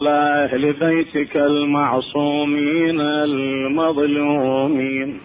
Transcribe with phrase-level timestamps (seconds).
[0.00, 3.00] لأهل بيتك المعصومين
[3.80, 5.20] المظلومين.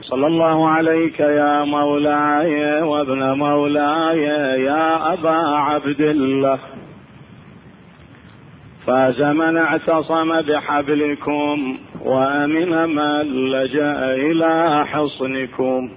[0.00, 4.22] صلى الله عليك يا مولاي وابن مولاي
[4.62, 6.58] يا أبا عبد الله.
[8.86, 15.90] فاز من اعتصم بحبلكم وأمن من لجأ إلى حصنكم.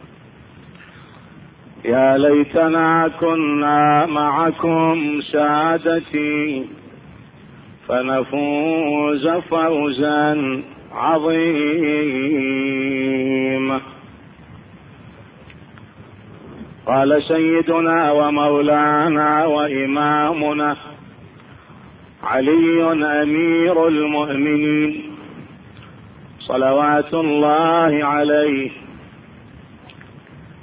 [1.86, 6.66] يا ليتنا كنا معكم سادتي
[7.88, 12.14] فنفوز فوزا عظيما.
[16.86, 20.78] قال سيدنا ومولانا وإمامنا
[22.24, 25.04] علي أمير المؤمنين
[26.40, 28.72] صلوات الله عليه.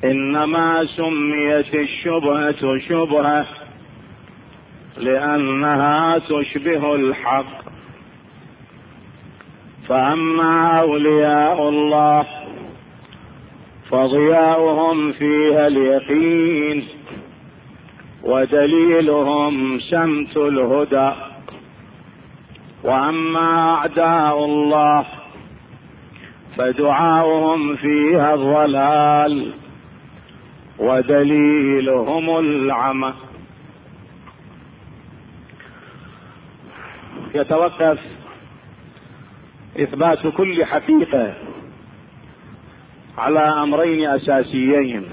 [0.04, 3.46] إنما سميت الشبهة شبهة.
[5.00, 7.60] لأنها تشبه الحق.
[9.88, 12.26] فأما أولياء الله
[13.90, 16.84] فضياؤهم فيها اليقين
[18.24, 21.10] ودليلهم سمت الهدى.
[22.84, 25.04] وأما أعداء الله
[26.56, 29.52] فدعاؤهم فيها الضلال
[30.78, 33.12] ودليلهم العمى.
[37.34, 37.98] يتوقف
[39.80, 41.34] إثبات كل حقيقة
[43.18, 45.04] على أمرين أساسيين.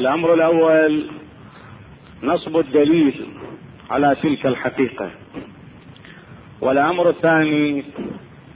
[0.00, 1.06] الأمر الأول
[2.22, 3.26] نصب الدليل
[3.90, 5.10] على تلك الحقيقة.
[6.60, 7.84] والأمر الثاني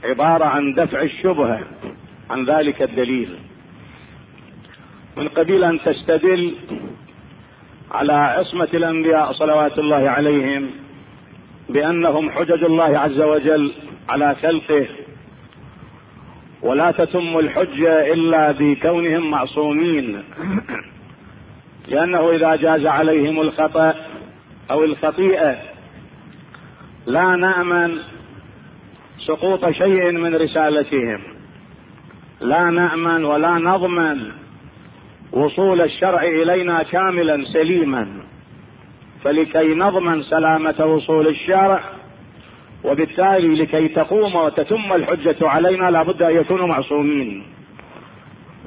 [0.03, 1.59] عبارة عن دفع الشبهة
[2.29, 3.29] عن ذلك الدليل.
[5.17, 6.55] من قبيل أن تستدل
[7.91, 10.84] على عصمة الأنبياء صلوات الله عليهم
[11.69, 13.71] بأنهم حجج الله عز وجل
[14.09, 14.87] على خلقه
[16.61, 20.23] ولا تتم الحجة إلا بكونهم معصومين.
[21.87, 23.93] لأنه إذا جاز عليهم الخطأ
[24.71, 25.57] أو الخطيئة
[27.05, 27.97] لا نأمن
[29.19, 31.19] سقوط شيء من رسالتهم.
[32.41, 34.31] لا نأمن ولا نضمن
[35.31, 38.07] وصول الشرع إلينا كاملا سليما.
[39.25, 41.83] فلكي نضمن سلامة وصول الشرع
[42.83, 47.43] وبالتالي لكي تقوم وتتم الحجة علينا لابد أن يكونوا معصومين.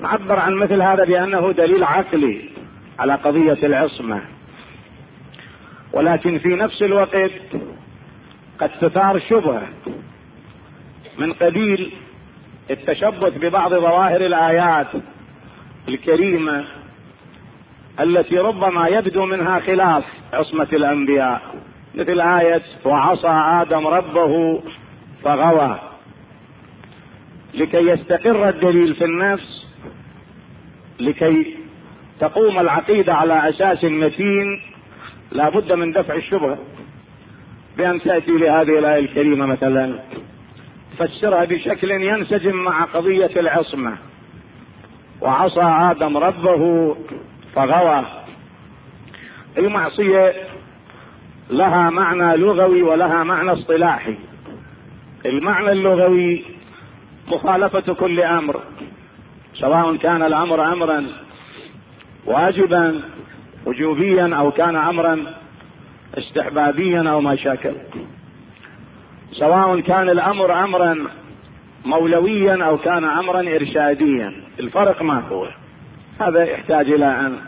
[0.03, 2.41] نعبر عن مثل هذا بأنه دليل عقلي
[2.99, 4.21] على قضية العصمة.
[5.93, 7.33] ولكن في نفس الوقت
[8.61, 9.69] قد تثار شبهة
[11.19, 11.93] من قبيل
[12.71, 14.89] التشبث ببعض ظواهر الآيات
[15.89, 16.65] الكريمة
[18.01, 21.41] التي ربما يبدو منها خلاف عصمة الأنبياء
[21.95, 23.29] مثل آية وعصى
[23.63, 24.63] آدم ربه
[25.25, 25.79] فغوى
[27.55, 29.67] لكي يستقر الدليل في النفس
[31.01, 31.57] لكي
[32.21, 34.61] تقوم العقيدة على أساس متين
[35.33, 36.59] لا بد من دفع الشبهة
[37.77, 39.99] بأن تأتي لهذه الآية الكريمة مثلا.
[40.99, 43.97] تفسرها بشكل ينسجم مع قضية العصمة.
[45.21, 46.97] وعصى آدم ربه
[47.55, 48.05] فغوى.
[49.59, 50.35] المعصيه
[51.51, 54.15] لها معنى لغوي ولها معنى اصطلاحي.
[55.27, 56.45] المعنى اللغوي
[57.29, 58.61] مخالفة كل أمر
[59.55, 61.07] سواء كان الأمر امرا
[62.27, 63.01] واجبا
[63.67, 65.35] وجوبيا أو كان امرا
[66.19, 67.75] استحبابيا أو ما شاكل.
[69.33, 71.07] سواء كان الأمر امرا
[71.85, 74.33] مولويا أو كان امرا ارشاديا.
[74.61, 75.49] الفرق ما هو؟
[76.21, 77.39] هذا يحتاج إلى أن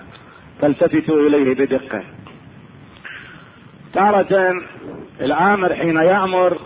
[0.60, 2.02] تلتفتوا إليه بدقة.
[3.92, 4.62] تارة
[5.20, 6.58] الآمر حين يأمر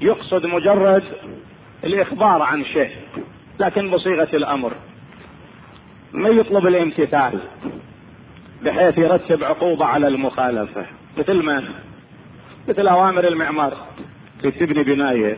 [0.00, 1.02] يقصد مجرد
[1.84, 2.90] الإخبار عن شيء
[3.60, 4.72] لكن بصيغة الأمر.
[6.12, 7.40] ما يطلب الامتثال
[8.62, 10.86] بحيث يرتب عقوبة على المخالفة؟
[11.18, 11.64] مثل ما؟
[12.68, 13.76] مثل أوامر المعمار
[14.42, 15.36] تبني بناية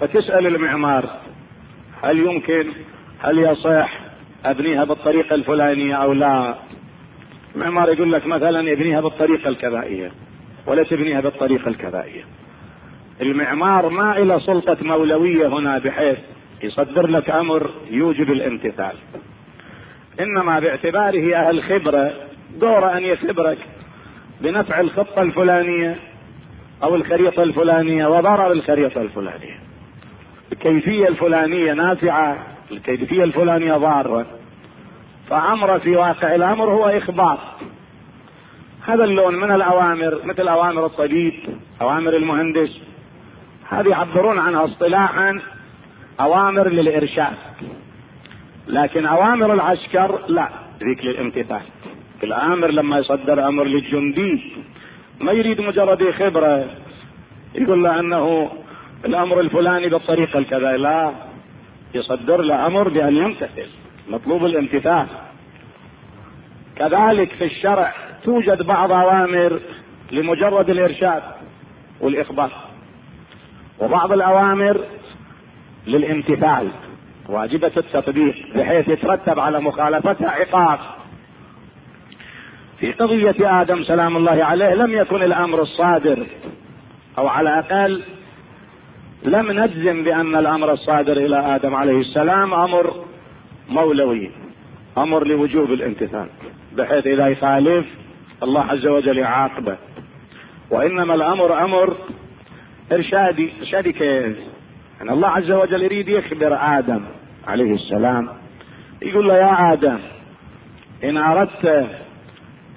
[0.00, 1.10] فتسأل المعمار
[2.02, 2.72] هل يمكن؟
[3.20, 4.07] هل يصح؟
[4.44, 6.54] أبنيها بالطريقة الفلانية أو لا؟
[7.56, 10.12] المعمار يقول لك مثلا ابنيها بالطريقة الكذائية
[10.66, 12.24] ولا تبنيها بالطريقة الكذائية
[13.20, 16.18] المعمار ما إلى سلطة مولوية هنا بحيث
[16.62, 18.92] يصدر لك أمر يوجب الامتثال.
[20.20, 22.12] إنما باعتباره أهل خبرة
[22.60, 23.58] دور أن يخبرك
[24.40, 25.96] بنفع الخطة الفلانية
[26.82, 29.58] أو الخريطة الفلانية وضرر الخريطة الفلانية.
[30.52, 34.26] الكيفية الفلانية نافعة الكيفية الفلانية ضارة.
[35.30, 37.38] فأمر في واقع الأمر هو إخبار.
[38.86, 41.34] هذا اللون من الأوامر مثل أوامر الطبيب
[41.80, 42.80] أوامر المهندس.
[43.68, 45.40] هذه يعبرون عنها اصطلاحا
[46.20, 47.36] أوامر للإرشاد.
[48.68, 50.48] لكن أوامر العسكر لا
[50.82, 51.62] ذيك للامتثال.
[52.22, 54.52] الآمر لما يصدر أمر للجندي
[55.20, 56.64] ما يريد مجرد خبرة.
[57.54, 58.50] يقول له أنه
[59.04, 60.76] الأمر الفلاني بالطريقة الكذا.
[60.76, 61.27] لا
[61.94, 63.66] يصدر له أمر بأن يمتثل
[64.08, 65.06] مطلوب الامتثال.
[66.76, 67.94] كذلك في الشرع
[68.24, 69.60] توجد بعض أوامر
[70.12, 71.22] لمجرد الإرشاد
[72.00, 72.50] والاخبار
[73.78, 74.80] وبعض الأوامر
[75.86, 76.68] للامتثال
[77.28, 80.78] واجبة التطبيق بحيث يترتب على مخالفتها عقاب.
[82.80, 86.26] في قضية آدم سلام الله عليه لم يكن الأمر الصادر
[87.18, 88.02] أو على الأقل
[89.22, 93.04] لم نجزم بأن الأمر الصادر إلى آدم عليه السلام أمر
[93.68, 94.30] مولوي
[94.98, 96.26] أمر لوجوب الامتثال
[96.76, 97.86] بحيث إذا يخالف
[98.42, 99.76] الله عز وجل يعاقبه
[100.70, 101.96] وإنما الأمر أمر
[102.92, 104.36] إرشادي إرشادي كيف؟
[104.98, 107.00] يعني الله عز وجل يريد يخبر آدم
[107.46, 108.28] عليه السلام.
[109.02, 109.98] يقول له يا آدم
[111.04, 111.86] إن أردت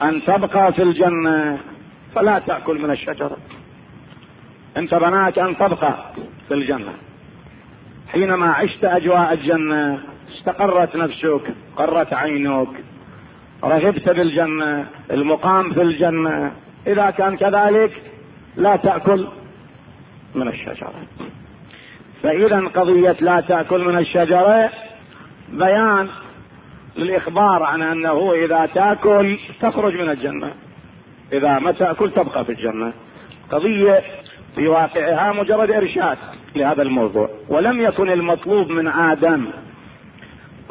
[0.01, 1.57] أن تبقى في الجنة
[2.15, 3.37] فلا تأكل من الشجرة.
[4.77, 5.95] أنت بناك أن تبقى.
[6.51, 6.93] في الجنة.
[8.11, 9.99] حينما عشت أجواء الجنة
[10.37, 11.41] استقرت نفسك
[11.75, 12.67] قرت عينك
[13.63, 16.51] رغبت بالجنة المقام في الجنة
[16.87, 18.01] إذا كان كذلك
[18.55, 19.27] لا تأكل
[20.35, 20.93] من الشجرة.
[22.23, 24.69] فإذا قضية لا تأكل من الشجرة
[25.49, 26.09] بيان
[26.95, 30.51] للإخبار عن أنه إذا تأكل تخرج من الجنة.
[31.33, 32.93] إذا ما تأكل تبقى في الجنة.
[33.51, 34.03] قضية
[34.55, 36.17] في واقعها مجرد إرشاد
[36.55, 37.29] لهذا الموضوع.
[37.49, 39.45] ولم يكن المطلوب من آدم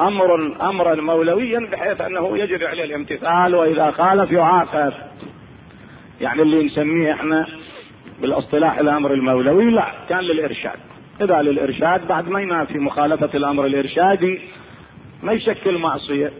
[0.00, 4.93] أمر أمرا مولويا بحيث أنه يجب عليه الامتثال وإذا خالف يعاقب
[6.21, 7.47] يعني اللي نسميه إحنا
[8.21, 10.79] بالاصطلاح الأمر المولوي لا كان للإرشاد.
[11.21, 14.41] إذا للإرشاد بعد ما ينافي مخالفة الأمر الإرشادي
[15.23, 16.33] ما يشكل معصية.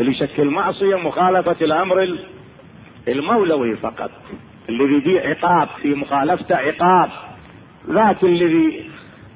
[0.00, 2.18] اللي يشكل معصية مخالفة الأمر
[3.08, 4.10] المولوي فقط.
[4.70, 7.10] الذي فيه عقاب في مخالفته عقاب.
[7.88, 8.90] ذاك الذي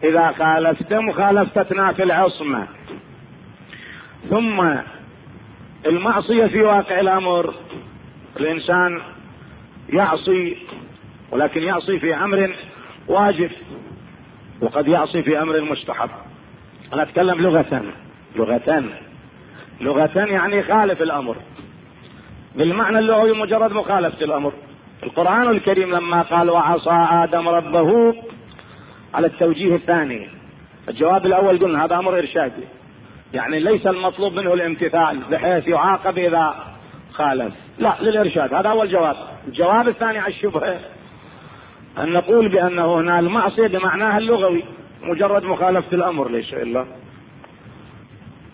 [0.05, 2.67] إذا خالفته مخالفته تنافي العصمة.
[4.31, 4.75] ثم
[5.87, 7.55] المعصية في واقع الأمر.
[8.41, 9.01] الإنسان
[9.89, 10.57] يعصي
[11.31, 12.55] ولكن يعصي في أمر
[13.09, 13.51] واجب
[14.61, 16.11] وقد يعصي في أمر مستحب.
[16.93, 17.83] أنا أتكلم لغة
[18.37, 18.85] لغة
[19.81, 21.37] لغة يعني خالف الأمر.
[22.55, 24.53] بالمعنى اللغوي مجرد مخالفة الأمر.
[25.05, 28.15] القرآن الكريم لما قال وعصى آدم ربه
[29.15, 30.29] على التوجيه الثاني.
[30.89, 32.65] الجواب الأول قلنا هذا أمر إرشادي.
[33.35, 36.55] يعني ليس المطلوب منه الامتثال بحيث يعاقب إذا
[37.13, 37.55] خالف.
[37.79, 38.55] لا للإرشاد.
[38.55, 39.17] هذا أول جواب.
[39.49, 40.81] الجواب الثاني على الشبهة
[41.99, 44.65] أن نقول بأنه هنا المعصية بمعناها اللغوي
[45.03, 46.87] مجرد مخالفة الأمر ليس إلا.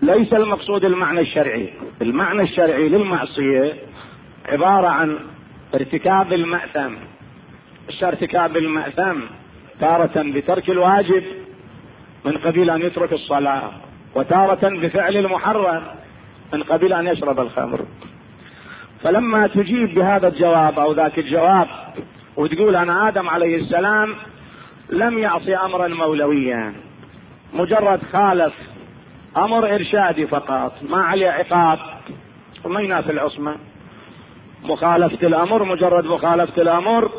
[0.02, 1.72] ليس المقصود المعنى الشرعي.
[2.02, 3.74] المعنى الشرعي للمعصية
[4.48, 5.18] عبارة عن
[5.74, 6.94] ارتكاب المأثم.
[8.02, 9.20] ارتكاب المأثم
[9.80, 11.24] تارة بترك الواجب
[12.24, 13.70] من قبيل أن يترك الصلاة
[14.14, 15.82] وتارة بفعل المحرم
[16.52, 17.80] من قبيل أن يشرب الخمر.
[19.02, 21.68] فلما تجيب بهذا الجواب أو ذاك الجواب
[22.36, 24.14] وتقول أنا آدم عليه السلام
[24.90, 26.72] لم يعصي أمرا مولويا
[27.54, 28.54] مجرد خالف
[29.36, 31.78] أمر إرشادي فقط ما عليه عقاب
[32.64, 33.56] وما ينافي العصمة.
[34.64, 37.10] مخالفة الأمر مجرد مخالفة الأمر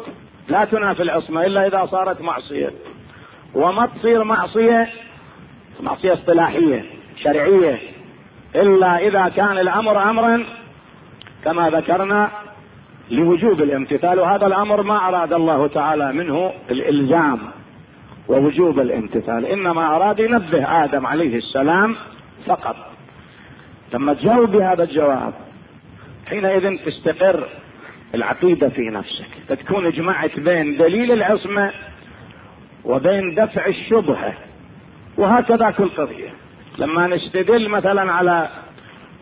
[0.48, 2.71] لا تنافي العصمة إلا إذا صارت معصية.
[3.55, 4.89] وما تصير معصية
[5.79, 6.86] معصية اصطلاحية
[7.24, 7.79] شرعية
[8.55, 10.43] إلا إذا كان الأمر أمرا
[11.45, 12.29] كما ذكرنا
[13.12, 14.19] لوجوب الامتثال.
[14.19, 17.39] وهذا الأمر ما أراد الله تعالى منه الإلزام
[18.27, 19.45] ووجوب الامتثال.
[19.45, 21.95] إنما أراد ينبه آدم عليه السلام
[22.45, 22.75] فقط.
[23.93, 25.33] لما تجاوب بهذا الجواب
[26.31, 27.47] حينئذ تستقر
[28.15, 31.71] العقيدة في نفسك فتكون جمعت بين دليل العصمة
[32.85, 34.33] وبين دفع الشبهة
[35.17, 36.29] وهكذا كل قضية.
[36.77, 38.50] لما نستدل مثلا على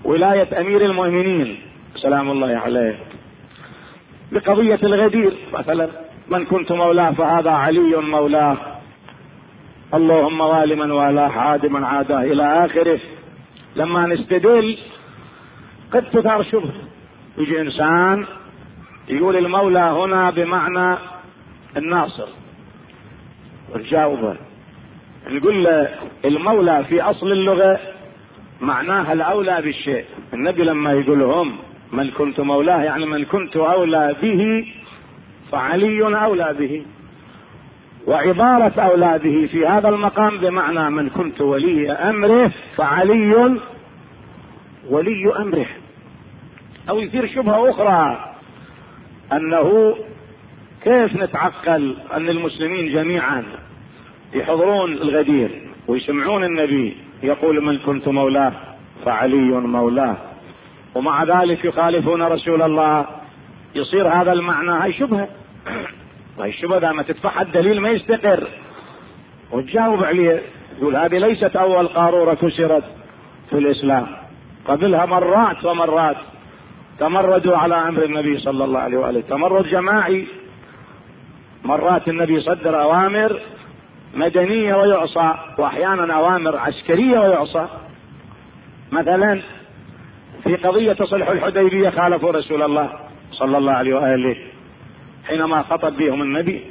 [0.03, 1.59] ولاية أمير المؤمنين
[1.95, 2.95] سلام الله عليه
[4.31, 5.89] بقضية الغدير مثلا
[6.29, 8.57] من كنت مولاه فهذا علي مولاه
[9.93, 12.99] اللهم والي من والاه عاد من عاداه إلى آخره.
[13.75, 14.77] لما نستدل
[15.91, 16.88] قد تثار شبهة.
[17.39, 18.25] يجي إنسان
[19.09, 20.97] يقول المولى هنا بمعنى
[21.77, 22.27] الناصر.
[23.75, 24.35] ونجاوبه
[25.27, 25.89] نقول له
[26.25, 27.79] المولى في أصل اللغة
[28.61, 30.05] معناها الأولى بالشيء.
[30.33, 31.55] النبي لما يقول هم
[31.91, 34.67] من كنت مولاه يعني من كنت أولى به
[35.51, 36.85] فعلي أولى به.
[38.07, 43.59] وعبارة أولى به في هذا المقام بمعنى من كنت ولي أمره فعلي
[44.89, 45.65] ولي أمره.
[46.89, 48.29] أو يصير شبهة أخرى.
[49.33, 49.95] أنه
[50.83, 53.43] كيف نتعقل أن المسلمين جميعا
[54.33, 55.49] يحضرون الغدير
[55.87, 58.53] ويسمعون النبي يقول من كنت مولاه
[59.05, 60.17] فعلي مولاه.
[60.95, 63.05] ومع ذلك يخالفون رسول الله.
[63.75, 64.71] يصير هذا المعنى.
[64.71, 65.27] هاي شبهة.
[66.39, 68.47] هاي الشبهه ما تدفعها الدليل ما يستقر.
[69.51, 70.41] وتجاوب عليه.
[70.79, 72.83] يقول هذه ليست أول قارورة كسرت
[73.49, 74.07] في الإسلام.
[74.65, 76.17] قبلها مرات ومرات.
[76.99, 79.21] تمردوا على أمر النبي صلى الله عليه وآله.
[79.21, 80.27] تمرد جماعي.
[81.65, 83.39] مرات النبي صدر أوامر
[84.15, 87.67] مدنية ويعصى وأحيانا أوامر عسكرية ويعصى.
[88.91, 89.41] مثلا
[90.43, 92.89] في قضية صلح الحديبية خالفوا رسول الله
[93.31, 94.35] صلى الله عليه وآله
[95.27, 96.61] حينما خطب بهم النبي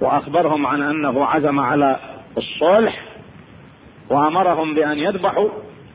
[0.00, 1.96] وأخبرهم عن أنه عزم على
[2.38, 3.02] الصلح
[4.10, 5.48] وأمرهم بأن يذبحوا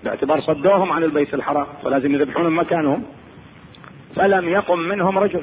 [0.04, 3.04] باعتبار صدوهم عن البيت الحرام فلازم يذبحون مكانهم.
[4.18, 5.42] فلم يقم منهم رجل.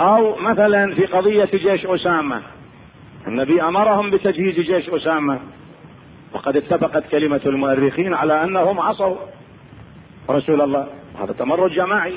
[0.00, 2.42] أو مثلا في قضية جيش أسامة.
[3.26, 5.40] النبي أمرهم بتجهيز جيش أسامة.
[6.32, 9.16] وقد اتفقت كلمة المؤرخين على أنهم عصوا
[10.30, 10.86] رسول الله.
[11.20, 12.14] هذا تمرد جماعي.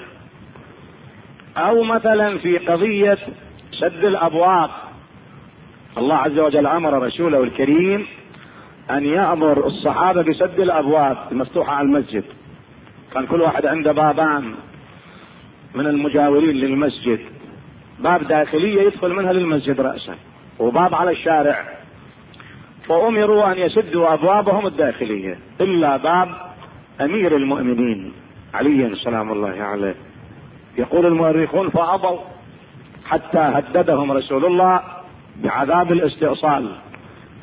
[1.58, 3.18] أو مثلا في قضية
[3.72, 4.70] سد الأبواب.
[5.98, 8.06] الله عز وجل أمر رسوله الكريم
[8.92, 12.24] أن يأمر الصحابة بسد الأبواب المفتوحة على المسجد.
[13.14, 14.56] كان كل واحد عنده بابان.
[15.76, 17.20] من المجاورين للمسجد.
[18.00, 20.16] باب داخلية يدخل منها للمسجد راسا
[20.60, 21.66] وباب على الشارع.
[22.88, 26.30] فأمروا أن يسدوا أبوابهم الداخلية إلا باب
[27.02, 28.14] أمير المؤمنين
[28.54, 29.96] علي سلام الله عليه.
[30.78, 32.20] يقول المؤرخون فأبوا
[33.06, 34.82] حتى هددهم رسول الله
[35.44, 36.76] بعذاب الاستئصال.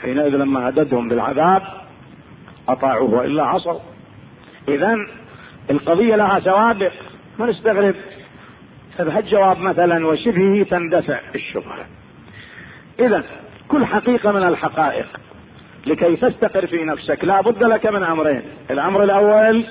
[0.02, 1.62] حينئذ لما هددهم بالعذاب
[2.68, 3.80] أطاعوه وإلا عصوا.
[4.68, 4.96] اذا
[5.70, 6.92] القضية لها سوابق
[7.38, 7.94] ما نستغرب
[8.98, 11.86] فبهالجواب مثلا وشبهه تندفع الشبهة.
[12.98, 13.24] اذا
[13.68, 15.06] كل حقيقة من الحقائق.
[15.86, 18.42] لكي تستقر في نفسك لا بد لك من أمرين.
[18.70, 19.64] الأمر الأول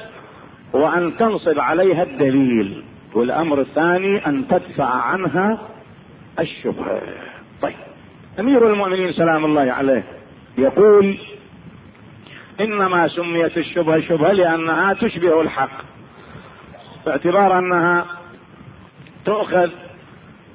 [0.75, 5.59] هو ان تنصب عليها الدليل والأمر الثاني أن تدفع عنها
[6.39, 7.01] الشبهة.
[7.61, 7.75] طيب.
[8.39, 10.03] أمير المؤمنين سلام الله عليه
[10.57, 11.17] يقول
[12.59, 15.81] إنما سميت الشبهة شبهة لأنها تشبه الحق
[17.05, 18.05] باعتبار أنها
[19.25, 19.69] تؤخذ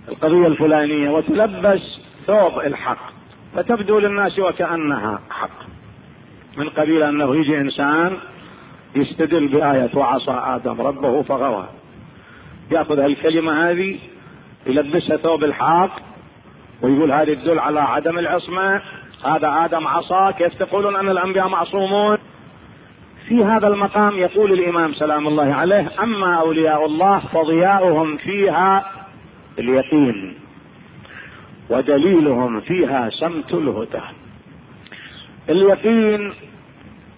[0.09, 1.81] القضية الفلانية وتلبس
[2.27, 3.13] ثوب الحق
[3.55, 5.61] فتبدو للناس وكأنها حق.
[6.57, 8.17] من قبيل أنه يجي إنسان
[8.97, 11.69] يستدل بآية وعصى آدم ربه فغوى.
[12.71, 13.99] يأخذ هالكلمة هذه
[14.67, 15.91] يلبسها ثوب الحق
[16.83, 18.81] ويقول هذه تدل على عدم العصمة.
[19.25, 22.19] هذا آدم عصى كيف تقولون أن الأنبياء معصومون؟
[23.31, 28.85] في هذا المقام يقول الإمام سلام الله عليه أما أولياء الله فضياؤهم فيها
[29.59, 30.35] اليقين
[31.71, 34.01] ودليلهم فيها سمت الهدى.
[35.49, 36.33] اليقين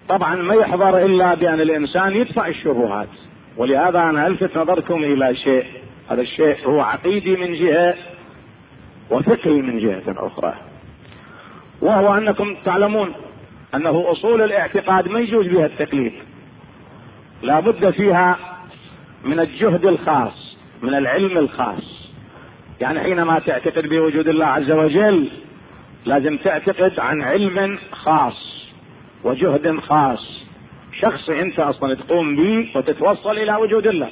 [0.08, 3.08] طبعا ما يحضر إلا بأن الإنسان يدفع الشبهات
[3.56, 5.64] ولهذا أنا ألفت نظركم إلى شيء
[6.10, 7.94] هذا الشيء هو عقيدي من جهة
[9.10, 10.54] وفقهي من جهة أخرى
[11.80, 13.12] وهو أنكم تعلمون
[13.74, 16.12] أنه أصول الاعتقاد ما يجوز بها التقليد.
[17.42, 18.38] لا بد فيها
[19.24, 22.10] من الجهد الخاص من العلم الخاص.
[22.80, 25.28] يعني حينما تعتقد بوجود الله عز وجل
[26.04, 28.68] لازم تعتقد عن علم خاص
[29.24, 30.42] وجهد خاص.
[31.00, 34.08] شخصي أنت أصلا تقوم به وتتوصل إلى وجود الله.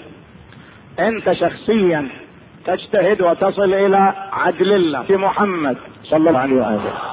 [0.98, 2.08] أنت شخصيا
[2.64, 7.09] تجتهد وتصل إلى عدل الله في محمد صلى الله عليه وآله.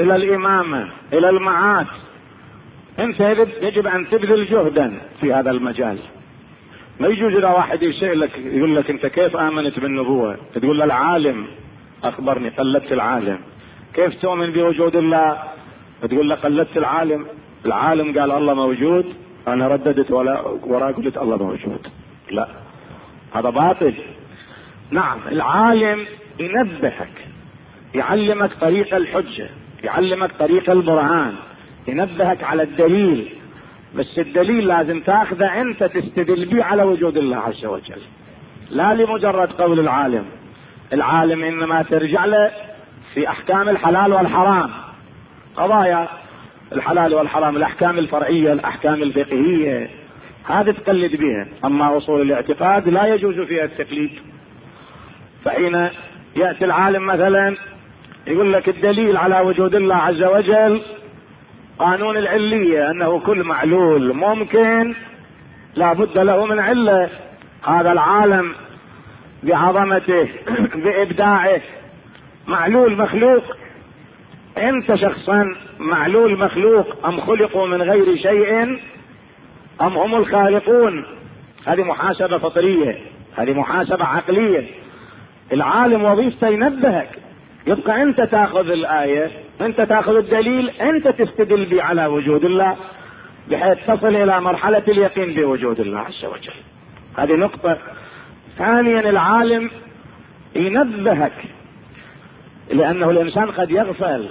[0.00, 1.86] إلى الإمامة إلى المعاد
[2.98, 3.20] أنت
[3.62, 5.98] يجب أن تبذل جهدا في هذا المجال
[7.00, 11.46] ما يجوز إذا واحد يسالك يقول لك أنت كيف آمنت بالنبوة؟ تقول له العالم
[12.04, 13.38] أخبرني قلدت العالم.
[13.94, 15.38] كيف تؤمن بوجود الله؟
[16.02, 17.26] تقول له قلدت العالم.
[17.66, 19.14] العالم قال الله موجود
[19.48, 21.86] أنا رددت ولا قلت الله موجود.
[22.30, 22.48] لا
[23.34, 23.94] هذا باطل.
[24.90, 26.06] نعم العالم
[26.38, 27.26] ينبهك
[27.94, 29.48] يعلمك طريق الحجة
[29.84, 31.34] يعلمك طريق البرهان
[31.88, 33.28] ينبهك على الدليل.
[33.94, 38.00] بس الدليل لازم تاخذه انت تستدل به على وجود الله عز وجل.
[38.70, 40.24] لا لمجرد قول العالم.
[40.92, 42.50] العالم إنما ترجع له
[43.14, 44.70] في أحكام الحلال والحرام.
[45.56, 46.08] قضايا
[46.72, 49.90] الحلال والحرام الأحكام الفرعية الأحكام الفقهية.
[50.48, 51.46] هذه تقلد بها.
[51.64, 54.10] أما أصول الاعتقاد لا يجوز فيها التقليد.
[55.44, 55.88] فحين
[56.36, 57.56] يأتي العالم مثلا؟
[58.26, 60.82] يقول لك الدليل على وجود الله عز وجل
[61.78, 64.94] قانون العلية أنه كل معلول ممكن
[65.74, 67.10] لا بد له من علة.
[67.66, 68.54] هذا العالم
[69.42, 70.28] بعظمته
[70.84, 71.60] بإبداعه.
[72.46, 73.42] معلول مخلوق.
[74.58, 78.62] أنت شخصا معلول مخلوق أم خلقوا من غير شيء
[79.80, 81.04] أم هم الخالقون؟
[81.66, 82.98] هذه محاسبة فطرية
[83.36, 84.66] هذه محاسبة عقلية.
[85.52, 87.08] العالم وظيفته ينبهك.
[87.66, 92.76] يبقى أنت تأخذ الآية أنت تأخذ الدليل أنت تستدل به على وجود الله
[93.50, 96.52] بحيث تصل إلى مرحلة اليقين بوجود الله عز وجل.
[97.18, 97.78] هذه نقطة.
[98.58, 99.70] ثانيا العالم
[100.56, 101.32] ينبهك
[102.72, 104.28] لأنه الإنسان قد يغفل.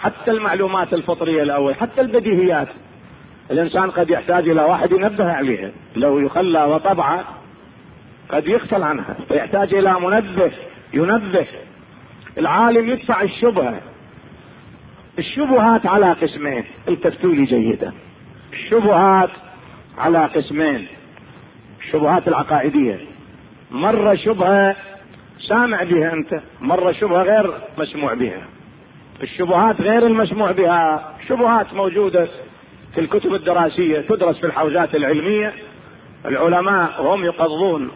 [0.00, 2.68] حتى المعلومات الفطرية الأول حتى البديهيات
[3.50, 5.70] الإنسان قد يحتاج إلى واحد ينبه عليها.
[5.96, 7.24] لو يخلى وطبعه
[8.28, 10.52] قد يغفل عنها فيحتاج إلى منبه
[10.94, 11.46] ينبه.
[12.38, 13.80] العالم يدفع الشبهة.
[15.18, 16.64] الشبهات على قسمين.
[16.88, 17.92] التفتوا لي جيدا.
[18.52, 19.30] الشبهات
[19.98, 20.86] على قسمين.
[21.80, 23.00] الشبهات العقائدية.
[23.70, 24.76] مرة شبهة
[25.48, 28.42] سامع بها انت مرة شبهة غير مسموع بها.
[29.22, 32.28] الشبهات غير المسموع بها شبهات موجودة
[32.94, 35.54] في الكتب الدراسية تدرس في الحوزات العلمية.
[36.24, 37.90] العلماء هم يقضون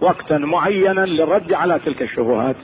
[0.00, 2.56] وقتا معينا للرد على تلك الشبهات.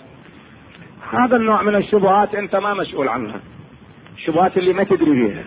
[1.15, 3.41] هذا النوع من الشبهات انت ما مسؤول عنها.
[4.17, 5.45] الشبهات اللي ما تدري بها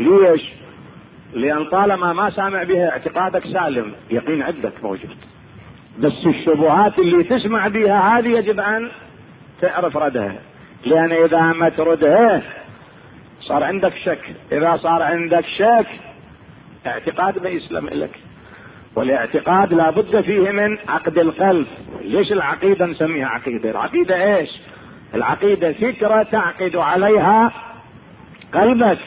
[0.00, 0.42] ليش؟
[1.34, 3.92] لأن طالما ما سامع بها اعتقادك سالم.
[4.10, 5.16] يقين عندك موجود.
[5.98, 8.88] بس الشبهات اللي تسمع بها هذه يجب أن
[9.60, 10.34] تعرف ردها.
[10.84, 12.42] لأن إذا ما تردها
[13.40, 14.34] صار عندك شك.
[14.52, 15.86] إذا صار عندك شك
[16.86, 18.10] اعتقاد ما يسلم لك.
[18.96, 21.66] والاعتقاد لابد فيه من عقد القلب.
[22.04, 24.50] ليش العقيدة نسميها عقيدة؟ العقيدة إيش؟
[25.14, 27.52] العقيدة فكرة تعقد عليها
[28.54, 28.98] قلبك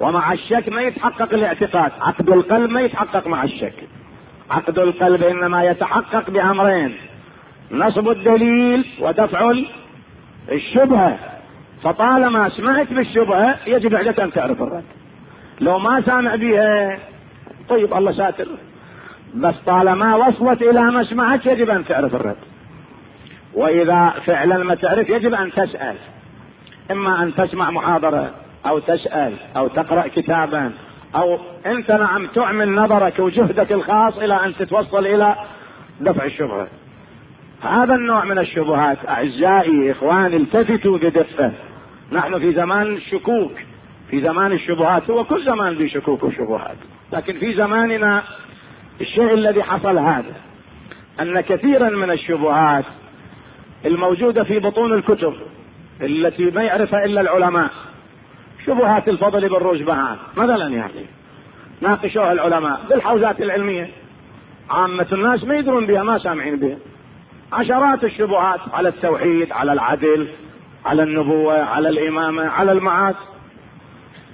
[0.00, 1.92] ومع الشك ما يتحقق الاعتقاد.
[2.00, 3.74] عقد القلب ما يتحقق مع الشك.
[4.50, 6.94] عقد القلب إنما يتحقق بأمرين
[7.70, 9.52] نصب الدليل ودفع
[10.52, 11.18] الشبهة.
[11.82, 14.84] فطالما سمعت بالشبهة يجب عليك أن تعرف الرد.
[15.60, 16.98] لو ما سامع بها
[17.68, 18.48] طيب الله ساتر
[19.34, 22.36] بس طالما وصلت إلى مسمعك يجب أن تعرف الرد.
[23.56, 25.96] وإذا فعلا ما تعرف يجب أن تسأل.
[26.90, 28.30] إما أن تسمع محاضرة
[28.66, 30.72] أو تسأل أو تقرأ كتابا
[31.14, 35.36] أو أنت نعم تعمل نظرك وجهدك الخاص إلى أن تتوصل إلى
[36.00, 36.68] دفع الشبهة.
[37.62, 41.52] هذا النوع من الشبهات أعزائي إخواني التفتوا بدقه
[42.12, 43.52] نحن في زمان الشكوك
[44.10, 46.76] في زمان الشبهات هو كل زمان في شكوك وشبهات.
[47.12, 48.22] لكن في زماننا
[49.00, 50.34] الشيء الذي حصل هذا
[51.20, 52.84] أن كثيرا من الشبهات
[53.84, 55.34] الموجودة في بطون الكتب
[56.00, 57.70] التي ما يعرفها إلا العلماء.
[58.66, 61.06] شبهات الفضل رشبهان مثلا يعني
[61.80, 63.90] ناقشوها العلماء بالحوزات العلمية.
[64.70, 66.76] عامة الناس ما يدرون بها ما سامعين بها.
[67.52, 70.28] عشرات الشبهات على التوحيد على العدل
[70.84, 73.14] على النبوة على الإمامة على المعاد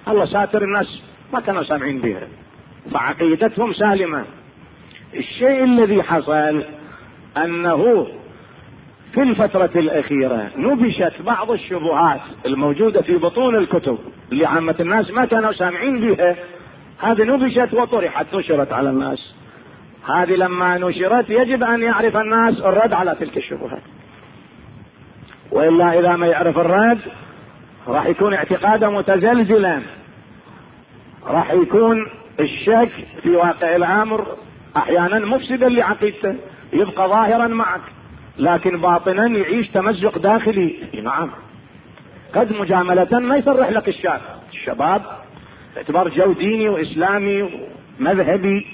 [0.09, 1.03] الله ساتر الناس
[1.33, 2.29] ما كانوا سامعين بها.
[2.93, 4.25] فعقيدتهم سالمة.
[5.15, 6.63] الشيء الذي حصل
[7.37, 8.07] أنه
[9.15, 13.99] في الفترة الأخيرة نبشت بعض الشبهات الموجودة في بطون الكتب
[14.33, 16.37] اللي عامة الناس ما كانوا سامعين بها.
[16.99, 19.35] هذه نبشت وطرحت نشرت على الناس.
[20.09, 23.83] هذه لما نشرت يجب أن يعرف الناس الرد على تلك الشبهات.
[25.51, 26.99] وإلا إذا ما يعرف الرد
[27.89, 29.81] راح يكون اعتقاده متزلزلا.
[31.27, 32.07] راح يكون
[32.41, 32.91] الشك
[33.23, 34.27] في واقع الأمر
[34.77, 36.35] أحيانا مفسدا لعقيدته
[36.73, 37.81] يبقى ظاهرا معك.
[38.39, 40.77] لكن باطنا يعيش تمزق داخلي.
[41.03, 41.31] نعم.
[42.35, 44.21] قد مجاملة ما يصرح لك الشاب.
[44.53, 45.03] الشباب
[45.75, 47.43] باعتبار جو ديني وإسلامي
[48.01, 48.67] ومذهبي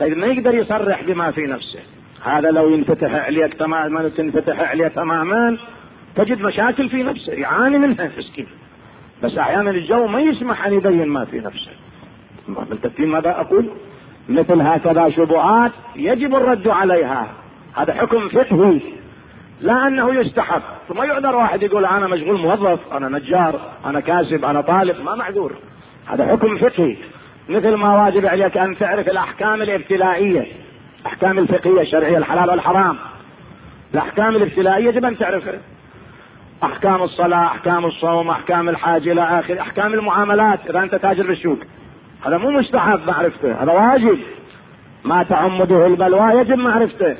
[0.00, 1.80] قد ما يقدر يصرح بما في نفسه.
[2.24, 5.56] هذا لو ينفتح عليك تماما تنفتح عليه تماما
[6.16, 8.46] تجد مشاكل في نفسه يعاني منها مسكين.
[9.22, 11.70] بس أحيانا الجو ما يسمح أن يبين ما في نفسه.
[12.48, 13.68] ملتفتين ماذا أقول؟
[14.28, 17.26] مثل هكذا شبهات يجب الرد عليها.
[17.76, 18.80] هذا حكم فقهي.
[19.60, 20.62] لا أنه يستحب.
[20.88, 25.04] ثم يعذر واحد يقول أنا مشغول موظف أنا نجار أنا كاسب أنا طالب.
[25.04, 25.52] ما معذور.
[26.06, 26.96] هذا حكم فقهي.
[27.48, 30.46] مثل ما واجب عليك أن تعرف الأحكام الابتلائية
[31.00, 32.96] الاحكام الفقهية الشرعية الحلال والحرام.
[33.94, 35.58] الأحكام الابتلائية يجب أن تعرفها.
[36.62, 40.70] أحكام الصلاة أحكام الصوم أحكام الحاج إلى آخر أحكام المعاملات.
[40.70, 41.58] إذا أنت تاجر بالسوق.
[42.26, 44.18] هذا مو مستحب معرفته هذا واجب.
[45.04, 47.16] ما تعمده البلوى يجب معرفته.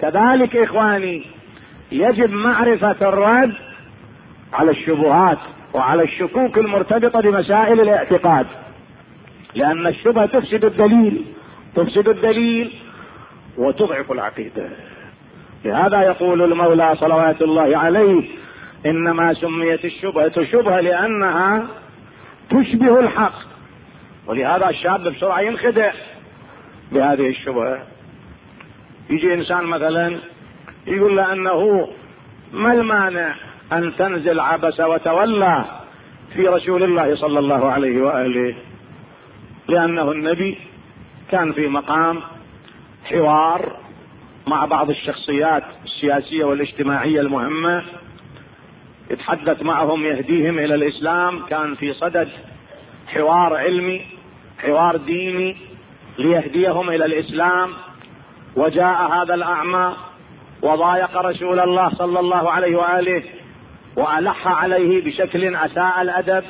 [0.00, 1.37] كذلك إخواني
[1.92, 3.54] يجب معرفة الرد
[4.52, 5.38] على الشبهات
[5.74, 8.46] وعلى الشكوك المرتبطة بمسائل الاعتقاد.
[9.54, 11.24] لأن الشبهة تفسد الدليل
[11.74, 12.72] تفسد الدليل
[13.56, 14.68] وتضعف العقيدة.
[15.64, 18.22] لهذا يقول المولى صلوات الله عليه
[18.86, 21.66] إنما سميت الشبهة شبهة لأنها
[22.50, 23.34] تشبه الحق.
[24.26, 25.92] ولهذا الشاب بسرعة ينخدع
[26.92, 27.78] بهذه الشبهة.
[29.10, 30.18] يجي إنسان مثلا
[30.88, 31.88] يقول له أنه
[32.52, 33.34] ما المانع
[33.72, 35.64] أن تنزل عبس وتولى
[36.34, 38.54] في رسول الله صلى الله عليه وآله؟
[39.68, 40.58] لأنه النبي
[41.30, 42.20] كان في مقام
[43.04, 43.76] حوار
[44.46, 47.82] مع بعض الشخصيات السياسية والاجتماعية المهمة
[49.10, 52.28] يتحدث معهم يهديهم إلى الإسلام كان في صدد
[53.06, 54.06] حوار علمي
[54.62, 55.56] حوار ديني
[56.18, 57.70] ليهديهم إلى الإسلام.
[58.56, 59.96] وجاء هذا الأعمى
[60.62, 63.22] وضايق رسول الله صلى الله عليه وآله
[63.96, 66.44] وألح عليه بشكل أساء الأدب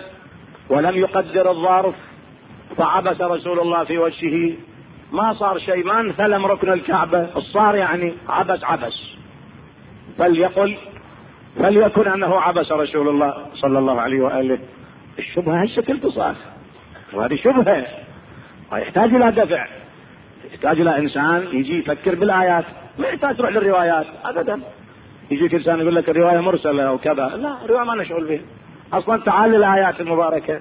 [0.70, 1.94] ولم يقدر الظرف
[2.76, 4.52] فعبس رسول الله في وجهه.
[5.12, 9.16] ما صار شيء ما انثلم ركن الكعبة الصار يعني عبس عبس.
[10.18, 10.76] فليقل
[11.58, 14.58] فليكن أنه عبس رسول الله صلى الله عليه وآله.
[15.18, 16.36] الشبهة هالشكل تصاف
[17.12, 17.86] وهذه شبهة.
[18.72, 19.66] ويحتاج إلى دفع.
[20.52, 22.64] يحتاج إلى إنسان يجي يفكر بالآيات.
[22.98, 24.60] ما يحتاج تروح للروايات ابدا.
[25.30, 27.26] يجيك انسان يقول لك الرواية مرسلة أو كذا.
[27.26, 28.40] لا الرواية ما نشغل بها.
[28.92, 30.60] أصلا تعال للآيات المباركة.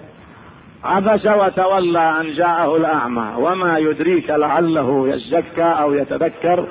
[0.84, 6.68] عبس وتولى أن جاءه الأعمى وما يدريك لعله يزكى أو يتذكر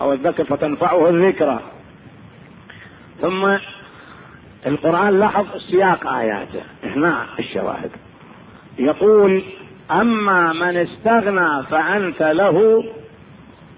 [0.00, 1.60] أو يذكر فتنفعه الذكرى.
[3.20, 3.56] ثم
[4.66, 6.62] القرآن لاحظ سياق آياته.
[6.84, 7.90] هنا الشواهد.
[8.78, 9.42] يقول
[9.90, 12.84] أما من استغنى فأنت له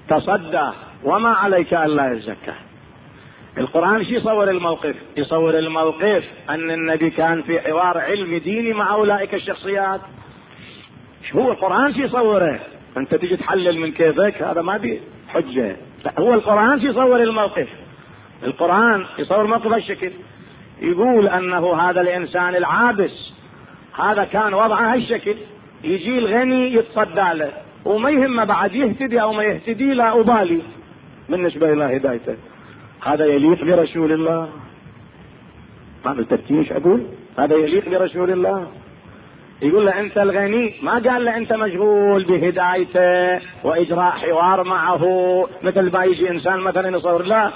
[0.09, 0.71] تصدى.
[1.05, 2.55] وما عليك ألا يزكى.
[3.59, 9.35] القرآن شو يصور الموقف؟ يصور الموقف أن النبي كان في حوار علمي ديني مع أولئك
[9.35, 10.01] الشخصيات.
[11.35, 12.61] هو القرآن شو يصوره؟
[12.97, 15.77] أنت تجي تحلل من كيفك؟ هذا ما بي حجة.
[16.05, 17.69] لا هو القرآن شو يصور الموقف.
[18.43, 20.11] القرآن يصور موقف هالشكل.
[20.83, 23.33] يقول أنه هذا الإنسان العابس.
[23.99, 25.35] هذا كان وضعه هالشكل.
[25.85, 27.51] يجي الغني يتصدى له.
[27.85, 30.13] وما يهمه بعد يهتدي أو ما يهتدي لا
[31.29, 32.37] ابالي بالنسبة إلى هدايته
[33.05, 34.49] هذا يليق برسول الله.
[36.05, 37.03] بالترتيب إيش أقول؟
[37.39, 38.67] هذا يليق برسول الله.
[39.63, 40.75] يقول له أنت الغني.
[40.83, 45.05] ما قال له أنت مشغول بهدايته وإجراء حوار معه.
[45.63, 47.23] مثل ما يجي إنسان مثلا يصور.
[47.23, 47.51] لا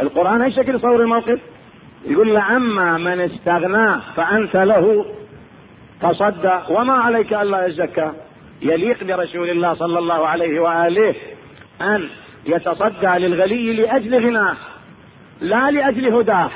[0.00, 1.40] القرآن أي شكل يصور الموقف؟
[2.04, 5.06] يقول له أما من استغنى فأنت له.
[6.00, 8.12] تصدى وما عليك ألا يزكى.
[8.62, 11.14] يليق برسول الله صلى الله عليه وآله
[11.80, 12.08] أن
[12.46, 14.56] يتصدى للغني لأجل غناه
[15.40, 16.50] لا لأجل هداه.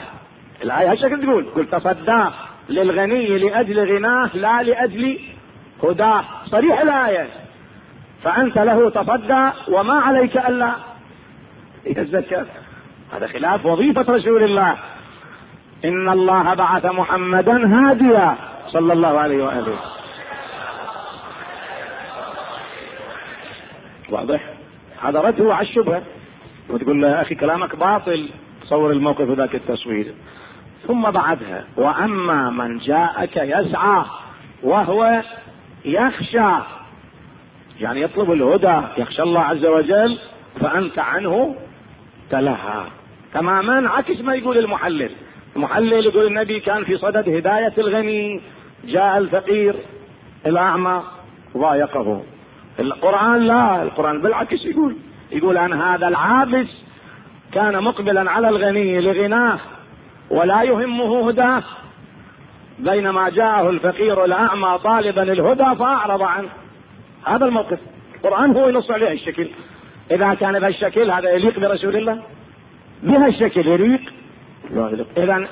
[0.63, 2.25] الايه هالشكل تقول؟ قل تصدى
[2.69, 5.19] للغني لأجل غناه لا لأجل
[5.83, 6.25] هداه.
[6.47, 7.29] صريح الآية.
[8.23, 10.73] فأنت له تصدى وما عليك ألا
[11.87, 12.45] يزكى
[13.13, 14.77] هذا خلاف وظيفة رسول الله.
[15.85, 18.37] إن الله بعث محمدا هاديا
[18.69, 19.79] صلى الله عليه وآله.
[24.11, 24.56] واضح؟
[25.41, 26.03] هو على الشبهة.
[26.71, 28.29] وتقول له أخي كلامك باطل.
[28.63, 30.15] تصور الموقف ذاك التصوير.
[30.87, 34.05] ثم بعدها وأما من جاءك يسعى
[34.63, 35.23] وهو
[35.85, 36.51] يخشى.
[37.81, 40.19] يعني يطلب الهدى يخشى الله عز وجل
[40.61, 41.57] فأنت عنه
[42.31, 42.85] تلهى.
[43.35, 45.11] تماما عكس ما يقول المحلل.
[45.57, 48.41] المحلل يقول النبي كان في صدد هداية الغني.
[48.85, 49.75] جاء الفقير
[50.47, 51.03] الأعمى
[51.57, 52.23] ضايقه.
[52.81, 54.97] القرآن لا القرآن بالعكس يقول
[55.33, 56.67] يقول عن هذا العابس
[57.53, 59.59] كان مقبلا على الغني لغناه
[60.31, 61.63] ولا يهمه هداه.
[62.79, 66.49] بينما جاءه الفقير الأعمى طالبا الهدى فأعرض عنه.
[67.27, 67.79] هذا الموقف.
[68.15, 69.49] القرآن هو ينص عليه الشكل.
[70.11, 72.23] إذا كان بهالشكل هذا يليق برسول الله؟
[73.03, 74.01] بهالشكل يليق؟
[75.17, 75.49] اذا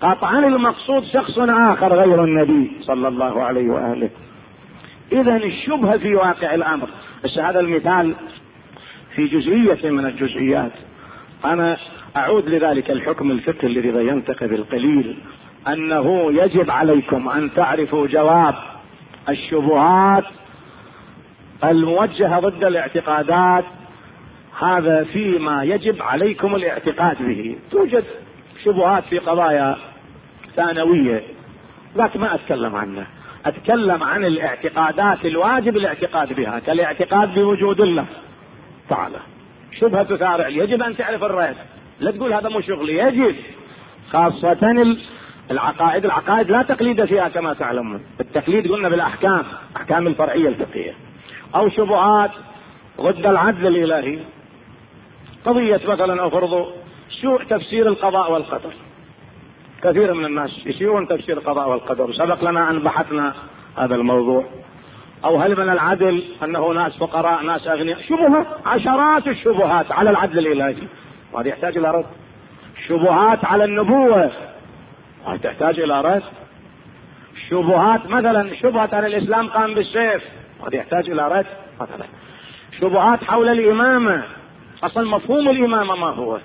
[0.00, 4.10] قطعا المقصود شخص آخر غير النبي صلى الله عليه وآله.
[5.12, 6.88] اذا الشبهة في واقع الأمر.
[7.24, 8.14] بس هذا المثال
[9.14, 10.72] في جزئية من الجزئيات.
[11.44, 11.76] أنا
[12.16, 15.16] أعود لذلك الحكم الفقهي الذي بينت قبل قليل
[15.68, 18.54] أنه يجب عليكم أن تعرفوا جواب
[19.28, 20.24] الشبهات
[21.64, 23.64] الموجهة ضد الاعتقادات.
[24.60, 27.56] هذا فيما يجب عليكم الاعتقاد به.
[27.70, 28.04] توجد
[28.64, 29.76] شبهات في قضايا
[30.56, 31.22] ثانوية
[31.96, 33.06] لكن ما أتكلم عنها.
[33.46, 38.06] أتكلم عن الاعتقادات الواجب الاعتقاد بها كالاعتقاد بوجود الله
[38.88, 39.18] تعالى.
[39.80, 41.54] شبهة تثار يجب أن تعرف الرأي
[42.00, 43.36] لا تقول هذا مو شغلي يجب.
[44.10, 44.96] خاصة
[45.50, 48.04] العقائد العقائد لا تقليد فيها كما تعلمون.
[48.20, 49.44] التقليد قلنا بالأحكام
[49.76, 50.94] أحكام الفرعية الفقهية.
[51.54, 52.30] أو شبهات
[53.00, 54.18] ضد العدل الإلهي.
[55.44, 56.72] قضية مثلا فرض
[57.22, 58.72] سوء تفسير القضاء والقدر.
[59.84, 62.12] كثير من الناس يسيئون تفسير القضاء والقدر.
[62.12, 63.34] سبق لنا أن بحثنا
[63.78, 64.44] هذا الموضوع.
[65.24, 70.82] أو هل من العدل أنه ناس فقراء ناس أغنياء؟ شبهة عشرات الشبهات على العدل الإلهي.
[71.32, 72.06] وهذا يحتاج إلى رد.
[72.88, 74.30] شبهات على النبوة.
[75.26, 76.22] وهذه تحتاج إلى رد.
[77.50, 80.22] شبهات مثلا شبهة أن الإسلام قام بالسيف.
[80.60, 81.46] وهذا يحتاج إلى رد
[81.80, 82.06] مثلا.
[82.80, 84.22] شبهات حول الإمامة.
[84.82, 86.38] أصلا مفهوم الإمامة ما هو؟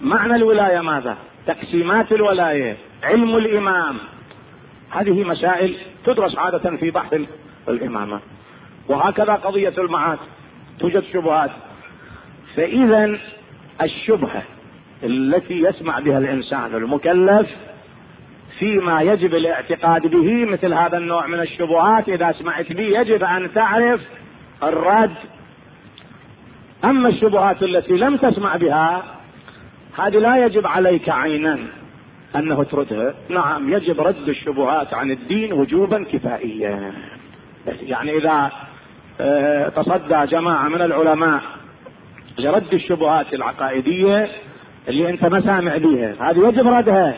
[0.00, 1.16] معنى الولاية ماذا؟
[1.48, 3.96] تقسيمات الولاية علم الإمام.
[4.90, 7.20] هذه مسائل تدرس عادة في بحث
[7.68, 8.20] الإمامة.
[8.88, 10.18] وهكذا قضية المعاد
[10.80, 11.50] توجد شبهات.
[12.56, 13.18] فإذا
[13.82, 14.42] الشبهة
[15.02, 17.48] التي يسمع بها الإنسان المكلف
[18.58, 24.00] فيما يجب الاعتقاد به مثل هذا النوع من الشبهات إذا سمعت به يجب أن تعرف
[24.62, 25.14] الرد.
[26.84, 29.17] أما الشبهات التي لم تسمع بها
[29.98, 31.58] هذه لا يجب عليك عينا
[32.36, 33.14] أنه تردها.
[33.28, 36.92] نعم يجب رد الشبهات عن الدين وجوبا كفائيا.
[37.82, 38.50] يعني إذا
[39.20, 41.40] آه، تصدى جماعة من العلماء
[42.38, 44.28] لرد الشبهات العقائدية
[44.88, 47.14] اللي أنت ما سامع بها هذه يجب ردها.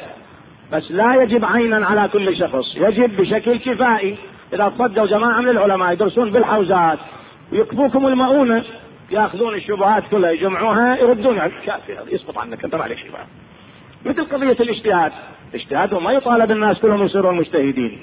[0.73, 4.17] بس لا يجب عينا على كل شخص يجب بشكل كفائي.
[4.53, 6.99] إذا تصدوا جماعة من العلماء يدرسون بالحوزات
[7.53, 8.65] ويكفوكم المؤونة.
[9.11, 13.11] ياخذون الشبهات كلها يجمعوها يردون كافي هذا يسقط عنك انت ما عليك شيء
[14.05, 15.13] مثل قضية الاجتهاد.
[15.55, 18.01] الاجتهاد وما يطالب الناس كلهم يصيرون مجتهدين.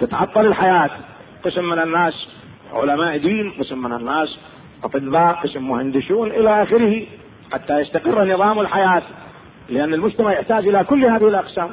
[0.00, 0.90] تتعطل الحياة.
[1.44, 2.28] قسم من الناس
[2.72, 4.38] علماء دين قسم من الناس
[4.84, 7.02] أطباء قسم مهندسون إلى آخره
[7.52, 9.02] حتى يستقر نظام الحياة.
[9.68, 11.70] لأن المجتمع يحتاج إلى كل هذه الأقسام.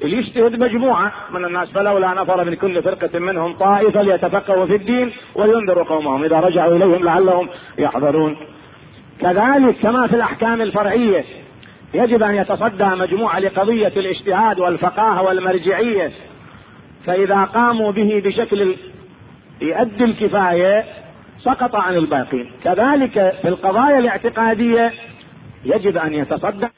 [0.00, 5.84] يجتهد مجموعة من الناس فلولا نفر من كل فرقة منهم طائفة ليتفقهوا في الدين ولينذروا
[5.84, 6.24] قومهم.
[6.24, 8.36] إذا رجعوا إليهم لعلهم يحذرون.
[9.20, 11.24] كذلك كما في الأحكام الفرعية
[11.94, 16.12] يجب أن يتصدى مجموعة لقضية الاجتهاد والفقاهة والمرجعية.
[17.06, 18.76] فإذا قاموا به بشكل
[19.60, 20.84] يؤدي الكفاية
[21.38, 22.50] سقط عن الباقين.
[22.64, 24.92] كذلك في القضايا الاعتقادية
[25.64, 26.68] يجب أن يتصدى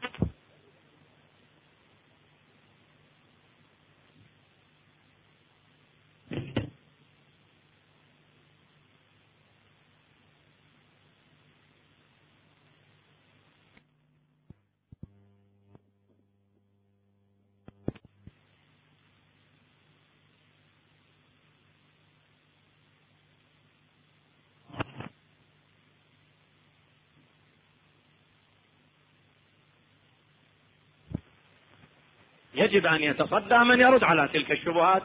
[32.58, 35.02] يجب أن يتصدى من يرد على تلك الشبهات.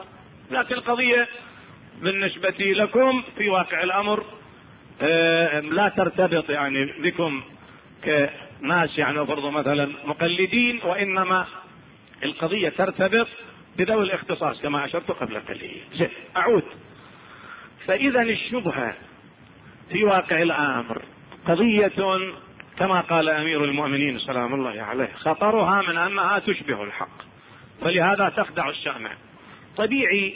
[0.51, 1.27] لكن القضية
[2.01, 4.23] بالنسبة لكم في واقع الأمر
[5.01, 7.41] آه، لا ترتبط يعني بكم
[8.03, 11.45] كناس يعني فرض مثلا مقلدين وإنما
[12.23, 13.27] القضية ترتبط
[13.77, 15.81] بذوي الاختصاص كما أشرت قبل قليل.
[15.93, 16.63] زين أعود.
[17.87, 18.95] فاذا الشبهة
[19.91, 21.01] في واقع الأمر
[21.47, 21.91] قضية
[22.77, 27.22] كما قال أمير المؤمنين سلام الله عليه خطرها من أنها تشبه الحق.
[27.83, 29.11] ولهذا تخدع السامع
[29.77, 30.35] طبيعي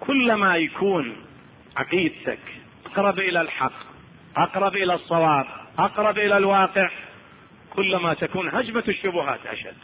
[0.00, 1.16] كلما يكون
[1.76, 2.38] عقيدتك
[2.86, 3.72] أقرب إلى الحق
[4.36, 5.46] أقرب إلى الصواب
[5.78, 6.90] أقرب إلى الواقع
[7.70, 9.76] كلما تكون هجمة الشبهات أشد.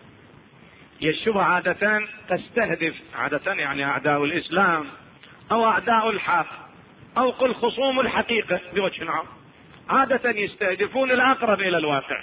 [1.01, 4.87] هي الشبهة عادة تستهدف عادة يعني أعداء الإسلام
[5.53, 6.47] أو أعداء الحق
[7.19, 9.27] أو قل خصوم الحقيقة بوجه عام.
[9.89, 12.23] عادة يستهدفون الأقرب إلى الواقع.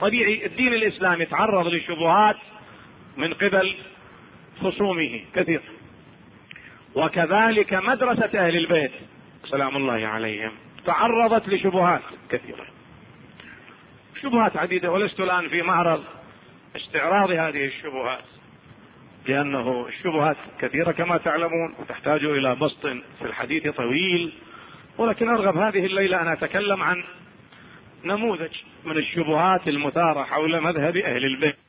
[0.00, 2.36] طبيعي الدين الإسلامي يتعرض لشبهات
[3.16, 3.74] من قبل
[4.60, 5.60] خصومه كثير.
[6.94, 8.92] وكذلك مدرسة أهل البيت
[9.44, 10.52] سلام الله عليهم
[10.86, 12.66] تعرضت لشبهات كثيرة.
[14.22, 16.04] شبهات عديدة ولست الآن في معرض
[16.76, 18.24] استعراض هذه الشبهات
[19.28, 22.86] لأنه الشبهات كثيرة كما تعلمون وتحتاج إلى بسط
[23.18, 24.32] في الحديث طويل.
[24.98, 27.04] ولكن أرغب هذه الليلة أن أتكلم عن
[28.04, 31.63] نموذج من الشبهات المثارة حول مذهب أهل البيت.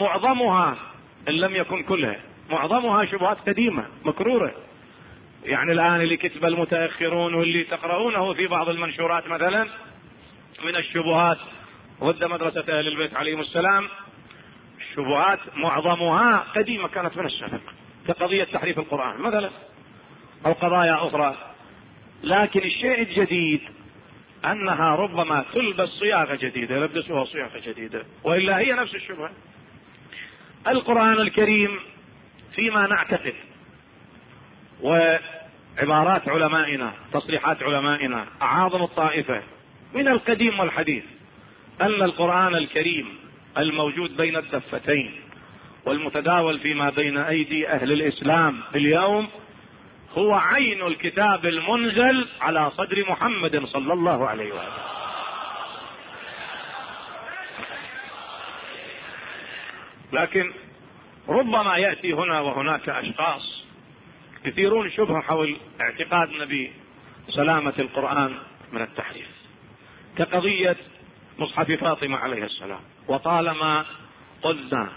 [0.00, 0.76] معظمها
[1.28, 4.52] إن لم يكن كلها معظمها شبهات قديمة مكرورة.
[5.44, 9.66] يعني الآن اللي كتب المتأخرون واللي تقرؤونه في بعض المنشورات مثلا
[10.64, 11.38] من الشبهات
[12.02, 13.88] ضد مدرسة أهل البيت عليهم السلام
[14.80, 17.60] الشبهات معظمها قديمة كانت من السابق
[18.08, 19.20] كقضية تحريف القرآن.
[19.20, 19.50] مثلا
[20.46, 21.36] أو قضايا أخرى
[22.22, 23.60] لكن الشيء الجديد
[24.44, 28.04] أنها ربما تلبس صياغة جديدة يلبسوها صياغة جديدة.
[28.24, 29.30] وإلا هي نفس الشبهة.
[30.66, 31.78] القرآن الكريم
[32.54, 33.34] فيما نعتقد
[34.82, 39.42] وعبارات علمائنا تصريحات علمائنا أعاظم الطائفة
[39.94, 41.04] من القديم والحديث
[41.80, 43.06] أن القرآن الكريم
[43.58, 45.12] الموجود بين الدفتين
[45.86, 49.28] والمتداول فيما بين أيدي أهل الإسلام اليوم
[50.18, 54.82] هو عين الكتاب المنزل على صدر محمد صلى الله عليه وسلم.
[60.12, 60.52] لكن
[61.28, 63.64] ربما يأتي هنا وهناك أشخاص
[64.44, 66.68] يثيرون شبهه حول اعتقادنا
[67.28, 68.34] بسلامه القرآن
[68.72, 69.28] من التحريف.
[70.18, 70.76] كقضية
[71.38, 73.84] مصحف فاطمة عليه السلام وطالما
[74.42, 74.88] قلنا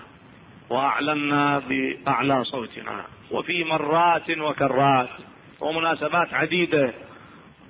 [0.70, 5.10] وأعلنا بأعلى صوتنا وفي مرات وكرات.
[5.60, 6.94] ومناسبات عديدة.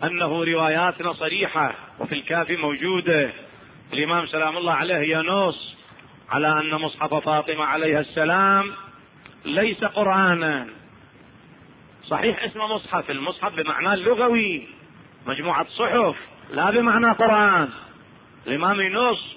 [0.03, 1.73] أنه رواياتنا صريحة.
[1.99, 3.29] وفي الكافي موجوده
[3.93, 5.75] الإمام سلام الله عليه ينص
[6.29, 8.71] على أن مصحف فاطمة عليها السلام
[9.45, 10.67] ليس قرانا.
[12.03, 13.11] صحيح اسمه مصحف.
[13.11, 14.67] المصحف بمعنى اللغوي
[15.27, 16.15] مجموعة صحف.
[16.51, 17.69] لا بمعنى قرآن.
[18.47, 19.35] الإمام ينص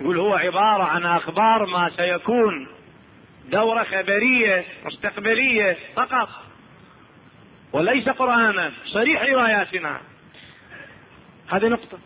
[0.00, 2.68] يقول هو عبارة عن أخبار ما سيكون
[3.50, 6.28] دورة خبرية مستقبلية فقط.
[7.72, 10.00] وليس قرآنا صريح رواياتنا.
[11.48, 11.98] هذه نقطة.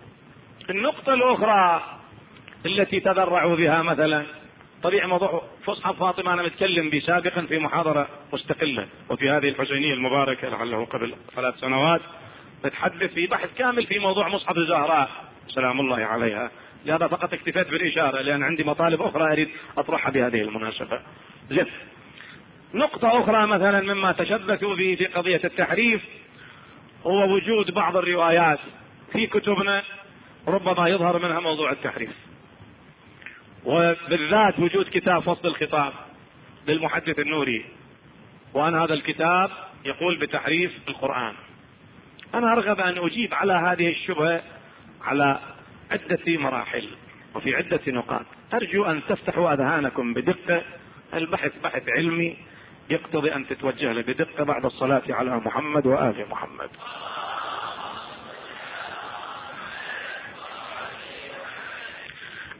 [0.70, 1.82] النقطة الأخرى
[2.66, 4.24] التي تذرعوا بها مثلا
[4.82, 10.48] طبيعي موضوع فصحى فاطمة أنا متكلم به سابقا في محاضرة مستقلة وفي هذه الحسينية المباركة
[10.48, 12.00] لعله قبل ثلاث سنوات
[12.64, 15.10] نتحدث في بحث كامل في موضوع مصحف الزهراء.
[15.48, 16.50] سلام الله عليها.
[16.84, 21.00] لهذا فقط اكتفيت بالإشارة لأن عندي مطالب أخرى أريد أطرحها بهذه المناسبة.
[21.50, 21.66] زين
[22.74, 26.02] نقطة أخرى مثلا مما تشبثوا به في قضية التحريف
[27.06, 28.58] هو وجود بعض الروايات
[29.12, 29.82] في كتبنا
[30.48, 32.10] ربما يظهر منها موضوع التحريف.
[33.64, 35.92] وبالذات وجود كتاب فصل الخطاب
[36.68, 37.64] للمحدث النوري
[38.54, 39.50] وأن هذا الكتاب
[39.84, 41.34] يقول بتحريف القرآن.
[42.34, 44.42] أنا أرغب أن أجيب على هذه الشبهة
[45.02, 45.38] على
[45.90, 46.88] عدة مراحل
[47.34, 48.26] وفي عدة نقاط.
[48.54, 50.62] أرجو أن تفتحوا أذهانكم بدقة.
[51.14, 52.36] البحث بحث علمي.
[52.90, 56.70] يقتضي أن تتوجه له بدقة بعد الصلاة على محمد وآل محمد.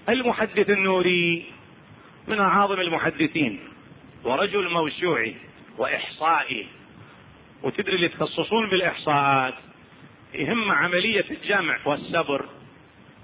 [0.09, 1.45] المحدث النوري
[2.29, 3.61] من أعاظم المحدثين
[4.25, 5.35] ورجل موسوعي
[5.79, 6.67] وإحصائي.
[7.63, 9.55] وتدري اللي يتخصصون بالإحصاءات
[10.35, 12.47] يهم عملية الجمع والسبر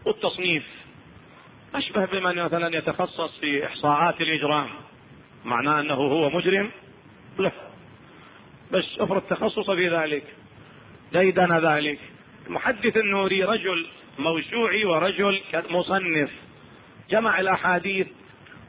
[0.04, 0.64] والتصنيف
[1.74, 4.68] أشبه بمن مثلا يتخصص في إحصاءات الإجرام.
[5.44, 6.70] معناه أنه هو مجرم؟
[7.38, 7.52] لا.
[8.72, 10.24] بس افرض تخصص في ذلك.
[11.12, 11.98] ديدن ذلك.
[12.46, 13.86] المحدث النوري رجل
[14.18, 16.30] موسوعي ورجل مصنف
[17.10, 18.06] جمع الأحاديث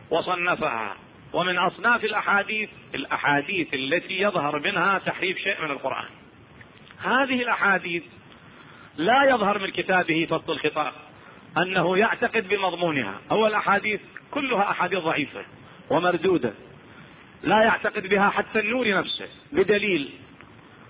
[0.10, 0.96] وصنفها.
[1.34, 6.10] ومن أصناف الأحاديث الأحاديث التي يظهر منها تحريف شيء من القرآن.
[7.00, 8.04] هذه الأحاديث
[8.98, 10.93] لا يظهر من كتابه فصل الخطاب.
[11.58, 13.20] أنه يعتقد بمضمونها.
[13.32, 15.42] أول أحاديث كلها أحاديث ضعيفة
[15.89, 16.54] ومردودة.
[17.44, 20.10] لا يعتقد بها حتى النور نفسه بدليل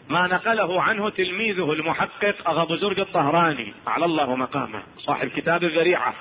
[0.10, 3.74] ما نقله عنه تلميذه المحقق أغا زرق الطهراني.
[3.88, 4.84] على الله مقامه.
[4.98, 6.14] صاحب كتاب الذريعة.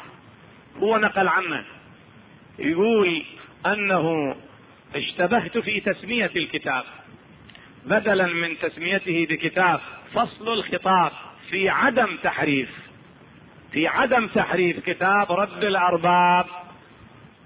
[0.78, 1.64] هو نقل عنه.
[2.59, 3.22] يقول
[3.66, 4.37] أنه
[4.94, 6.85] اشتبهت في تسمية الكتاب.
[7.85, 9.81] بدلا من تسميته بكتاب
[10.14, 11.12] فصل الخطاب
[11.50, 12.82] في عدم تحريف.
[13.72, 16.46] في عدم تحريف كتاب رب الأرباب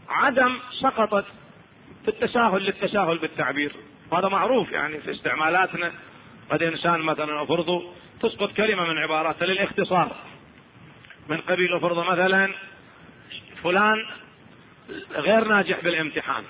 [0.09, 1.25] عدم سقطت
[2.05, 3.73] في التساهل للتساهل بالتعبير.
[4.13, 5.93] هذا معروف يعني في استعمالاتنا.
[6.51, 10.17] قد إنسان مثلا أفرضه تسقط كلمة من عباراته للاختصار.
[11.29, 12.49] من قبيل أفرضه مثلا
[13.63, 14.05] فلان
[15.15, 16.45] غير ناجح بالامتحان.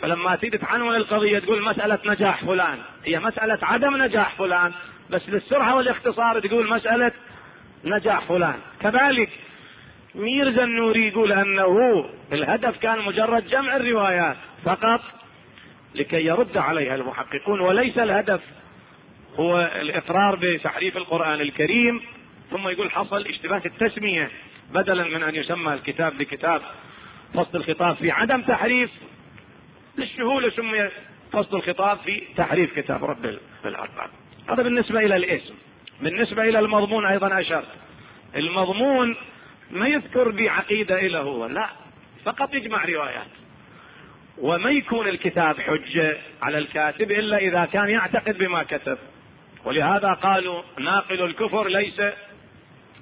[0.00, 2.78] فلما تيجي تعنون القضية تقول مسألة نجاح فلان.
[3.04, 4.72] هي مسألة عدم نجاح فلان
[5.10, 7.12] بس للسرعة والإختصار تقول مسألة
[7.84, 8.58] نجاح فلان.
[8.80, 9.30] كذلك
[10.14, 15.00] ميرزا النوري يقول أنه الهدف كان مجرد جمع الروايات فقط
[15.94, 18.40] لكي يرد عليها المحققون وليس الهدف
[19.36, 22.00] هو الإقرار بتحريف القرآن الكريم.
[22.50, 24.30] ثم يقول حصل اشتباه التسمية
[24.70, 26.62] بدلا من أن يسمى الكتاب بكتاب
[27.34, 28.90] فصل الخطاب في عدم تحريف
[29.98, 30.88] للسهوله سمي
[31.32, 34.10] فصل الخطاب في تحريف كتاب رب الأرباب.
[34.48, 35.54] هذا بالنسبة إلى الاسم.
[36.00, 37.68] بالنسبة إلى المضمون أيضا اشرت
[38.36, 39.16] المضمون
[39.70, 41.68] ما يذكر بعقيدة إلى هو لا
[42.24, 43.26] فقط يجمع روايات.
[44.38, 48.98] وما يكون الكتاب حجة على الكاتب إلا إذا كان يعتقد بما كتب.
[49.64, 52.02] ولهذا قالوا ناقل الكفر ليس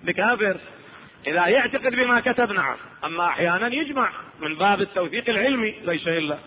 [0.05, 0.57] بكافر.
[1.27, 2.77] إذا يعتقد بما كتب نعم.
[3.05, 6.39] أما أحيانا يجمع من باب التوثيق العلمي ليس إلا.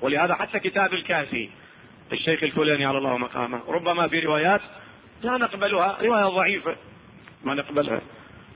[0.00, 1.48] ولهذا حتى كتاب الكافي
[2.12, 4.60] الشيخ الفلاني على الله مقامه ربما في روايات
[5.22, 6.76] لا نقبلها رواية ضعيفة.
[7.44, 8.00] ما نقبلها.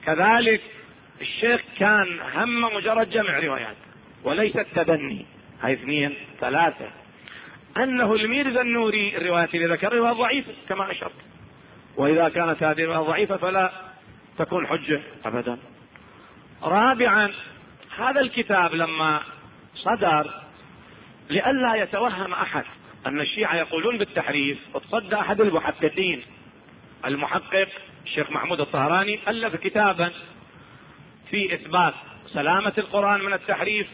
[0.04, 0.60] كذلك
[1.20, 3.76] الشيخ كان هم مجرد جمع روايات
[4.24, 5.26] وليس التبني
[5.62, 6.90] هاي اثنين ثلاثة.
[7.76, 11.12] أنه الميرزا النوري الروايات اللي ذكر رواية ضعيفة كما أشرت.
[11.96, 13.72] وإذا كانت هذه الرواية ضعيفة فلا
[14.38, 15.58] تكون حجة أبدا.
[16.62, 17.32] رابعا
[17.98, 19.20] هذا الكتاب لما
[19.74, 20.30] صدر
[21.30, 22.64] لئلا يتوهم أحد
[23.06, 26.22] أن الشيعة يقولون بالتحريف اتصدى أحد المحققين.
[27.04, 27.68] المحقق
[28.06, 30.12] الشيخ محمود الطهراني ألف كتابا
[31.30, 31.94] في إثبات
[32.26, 33.86] سلامة القرآن من التحريف.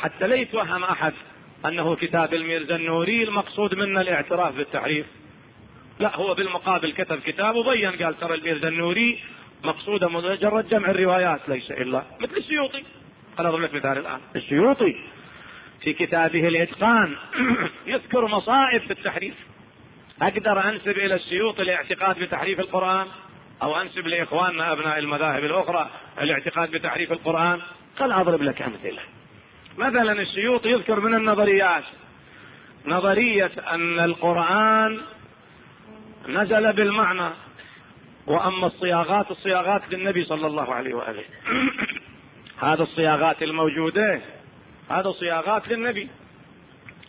[0.00, 1.12] حتى لا يتوهم أحد
[1.66, 5.06] أنه كتاب الميرزا النوري المقصود منه الاعتراف بالتحريف.
[6.00, 9.20] لا هو بالمقابل كتب كتاب وبين قال ترى الميرزا النوري
[9.64, 12.82] مقصوده مجرد جمع الروايات ليس إلا مثل السيوطي.
[13.38, 14.20] أنا اضرب لك مثال الآن.
[14.36, 14.96] السيوطي
[15.82, 17.16] في كتابه الإتقان
[17.86, 19.34] يذكر مصائب في التحريف.
[20.22, 23.06] أقدر أنسب إلى السيوطي الاعتقاد بتحريف القرآن
[23.62, 25.90] أو أنسب لإخواننا أبناء المذاهب الأخرى
[26.20, 27.60] الاعتقاد بتحريف القرآن؟
[27.98, 29.02] قال أضرب لك أمثلة.
[29.78, 31.84] مثلا السيوطي يذكر من النظريات.
[32.86, 35.00] نظرية أن القرآن
[36.28, 37.30] نزل بالمعنى
[38.26, 41.24] وأما الصياغات الصياغات للنبي صلى الله عليه وآله.
[42.68, 44.20] هذا الصياغات الموجودة
[44.90, 46.08] هذا صياغات للنبي.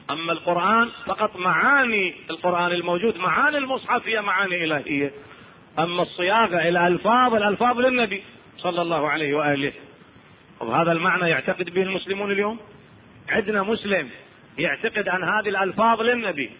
[0.09, 5.11] أما القرآن فقط معاني القرآن الموجود معاني المصحف هي معاني إلهية.
[5.79, 8.23] أما الصياغة إلى ألفاظ الألفاظ للنبي
[8.57, 9.73] صلى الله عليه وآله.
[10.59, 12.59] وهذا المعنى يعتقد به المسلمون اليوم؟
[13.29, 14.09] عندنا مسلم
[14.57, 16.51] يعتقد أن هذه الألفاظ للنبي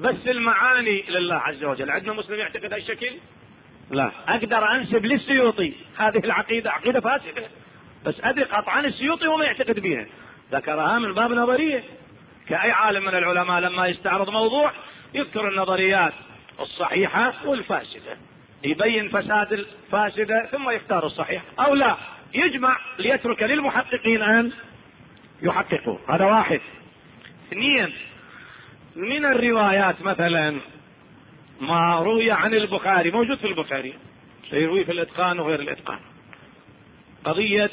[0.00, 1.90] بس المعاني لله عز وجل.
[1.90, 3.10] عندنا مسلم يعتقد أي شكل؟
[3.90, 4.10] لا.
[4.28, 5.72] أقدر أنسب للسيوطي.
[5.96, 7.42] هذه العقيدة عقيدة فاسدة.
[8.06, 10.06] بس أدري قطعا السيوطي وما يعتقد بها.
[10.52, 11.84] ذكرها من باب نظرية.
[12.52, 14.72] كأي عالم من العلماء لما يستعرض موضوع
[15.14, 16.12] يذكر النظريات
[16.60, 18.16] الصحيحة والفاسدة.
[18.64, 21.42] يبين فساد الفاسدة ثم يختار الصحيح.
[21.60, 21.96] أو لا
[22.34, 24.52] يجمع ليترك للمحققين أن
[25.42, 25.98] يحققوا.
[26.08, 26.60] هذا واحد.
[27.48, 27.92] اثنين
[28.96, 30.60] من الروايات مثلا
[31.60, 33.94] ما روي عن البخاري موجود في البخاري.
[34.50, 35.98] سيروي في الإتقان وغير الإتقان.
[37.24, 37.70] قضية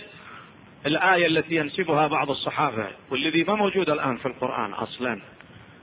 [0.85, 5.21] الآية التي ينسبها بعض الصحابة والذي ما موجودة الآن في القرآن أصلا.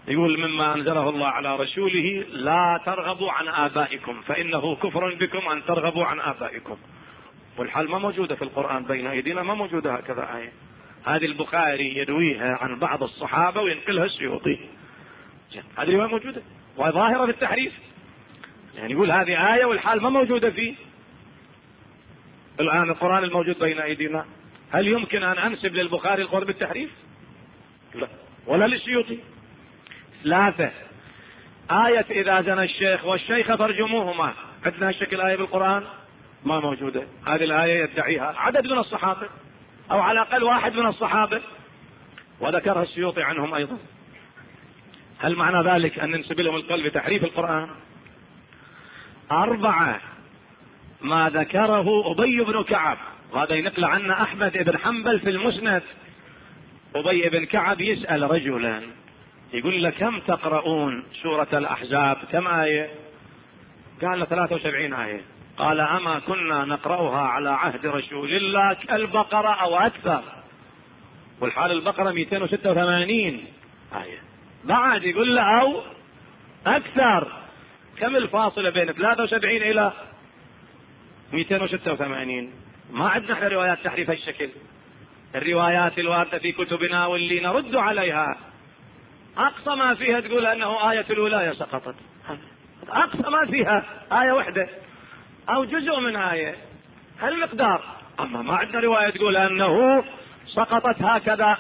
[0.08, 6.04] يقول مما أنزله الله على رسوله لا ترغبوا عن آبائكم فإنه كفر بكم أن ترغبوا
[6.04, 6.76] عن آبائكم.
[7.58, 10.52] والحال ما موجودة في القرآن بين أيدينا ما موجودة هكذا آية.
[11.04, 14.58] هذه البخاري يرويها عن بعض الصحابة وينقلها السيوطي.
[15.78, 16.42] هذه رواية موجودة.
[16.76, 17.72] وظاهرة في التحريف.
[18.76, 20.74] يعني يقول هذه آية والحال ما موجودة في
[22.60, 24.24] الآن القرآن الموجود بين أيدينا.
[24.72, 26.90] هل يمكن أن أنسب للبخاري القول بالتحريف؟
[27.94, 28.08] لا.
[28.46, 29.18] ولا للسيوطي
[30.22, 30.70] ثلاثة
[31.70, 34.32] آية إذا زنى الشيخ والشيخ فارجموهما.
[34.66, 35.82] عندنا شكل آية بالقرآن؟
[36.44, 37.06] ما موجودة.
[37.26, 39.28] هذه الآية يدعيها عدد من الصحابة
[39.90, 41.40] أو على الأقل واحد من الصحابة.
[42.40, 43.78] وذكرها السيوطي عنهم أيضا.
[45.18, 47.68] هل معنى ذلك أن ننسب لهم القول بتحريف القرآن؟
[49.30, 50.00] أربعة.
[51.00, 52.98] ما ذكره أبي بن كعب.
[53.32, 55.82] وهذا ينقل عنا أحمد بن حنبل في المسند.
[56.94, 58.82] أبي بن كعب يسأل رجلا
[59.52, 62.90] يقول له كم تقرؤون سورة الأحزاب كم آية؟
[64.02, 65.20] قال له 73 آية.
[65.56, 70.22] قال أما كنا نقرأها على عهد رسول الله كالبقرة أو أكثر.
[71.40, 73.44] والحال البقرة 286
[73.94, 74.18] آية.
[74.64, 75.82] بعد يقول له أو
[76.66, 77.32] أكثر.
[77.98, 79.92] كم الفاصلة بين 73 إلى
[81.32, 84.48] 286 ما عندنا إحنا روايات تحريف هالشكل
[85.34, 88.36] الروايات الواردة في كتبنا واللي نرد عليها.
[89.38, 91.94] أقصى ما فيها تقول أنه آية الولاية سقطت.
[92.88, 94.68] أقصى ما فيها آية واحدة
[95.48, 96.54] أو جزء من آية.
[97.20, 97.82] هالمقدار
[98.20, 100.04] أما ما عندنا رواية تقول أنه
[100.46, 101.58] سقطت هكذا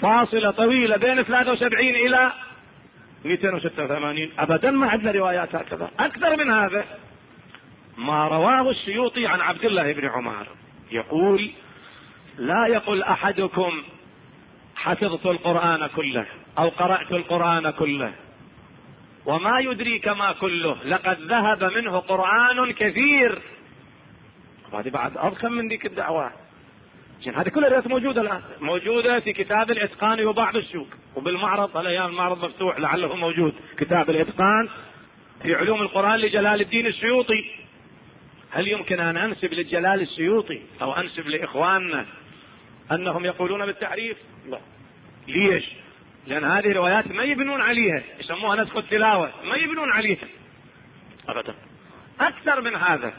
[0.00, 2.32] فاصلة طويلة بين 73 إلى
[3.24, 5.90] 286 ابدا ما عندنا روايات هكذا.
[6.00, 6.84] أكثر من هذا.
[7.98, 10.46] ما رواه السيوطي عن عبد الله بن عمر.
[10.92, 11.50] يقول
[12.38, 13.82] لا يقل أحدكم
[14.76, 16.26] حفظت القرآن كله
[16.58, 18.12] أو قرأت القرآن كله.
[19.26, 23.38] وما يدريك ما كله لقد ذهب منه قرآن كثير.
[24.72, 26.30] وهذه بعد أضخم من ذيك الدعوة.
[27.22, 28.42] زين هذه كلها موجودة الآن.
[28.60, 33.54] موجودة في كتاب الإتقان يباع بالسوق وبالمعرض الأيام المعرض مفتوح لعله موجود.
[33.78, 34.68] كتاب الإتقان
[35.42, 37.63] في علوم القرآن لجلال الدين السيوطي.
[38.54, 42.06] هل يمكن أن أنسب للجلال السيوطي أو أنسب لإخواننا
[42.92, 44.16] أنهم يقولون بالتعريف؟
[44.48, 44.58] لا.
[45.28, 45.64] ليش؟
[46.26, 50.28] لأن هذه الروايات ما يبنون عليها، يسموها نسخ التلاوة، ما يبنون عليها.
[51.28, 51.54] ابدا.
[52.20, 53.12] أكثر من هذا.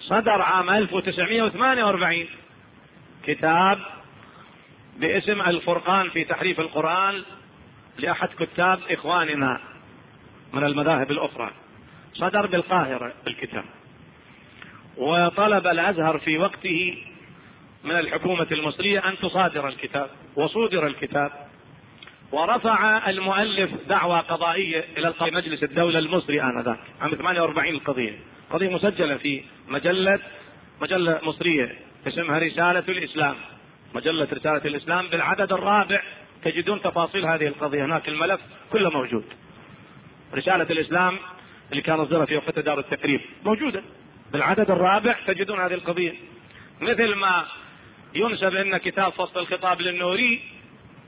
[0.00, 2.26] صدر عام 1948
[3.24, 3.78] كتاب
[4.96, 7.22] باسم الفرقان في تحريف القرآن
[7.98, 9.60] لأحد كتاب إخواننا
[10.52, 11.50] من المذاهب الأخرى
[12.14, 13.64] صدر بالقاهرة الكتاب
[14.98, 16.96] وطلب الأزهر في وقته
[17.84, 21.32] من الحكومة المصرية أن تصادر الكتاب وصودر الكتاب
[22.32, 28.18] ورفع المؤلف دعوى قضائية إلى مجلس الدولة المصري آنذاك عام 48 القضية.
[28.50, 30.18] قضية مسجلة في مجلة
[30.80, 33.34] مجلة مصرية اسمها رسالة الإسلام.
[33.94, 36.02] مجلة رسالة الإسلام بالعدد الرابع
[36.44, 37.84] تجدون تفاصيل هذه القضية.
[37.84, 38.40] هناك الملف
[38.72, 39.24] كله موجود.
[40.34, 41.18] رسالة الإسلام
[41.70, 43.82] اللي كان اصدرها في وقت دار التقريب موجودة.
[44.32, 46.14] بالعدد الرابع تجدون هذه القضية.
[46.80, 47.46] مثل ما
[48.14, 50.40] ينسب إن كتاب فصل الخطاب للنوري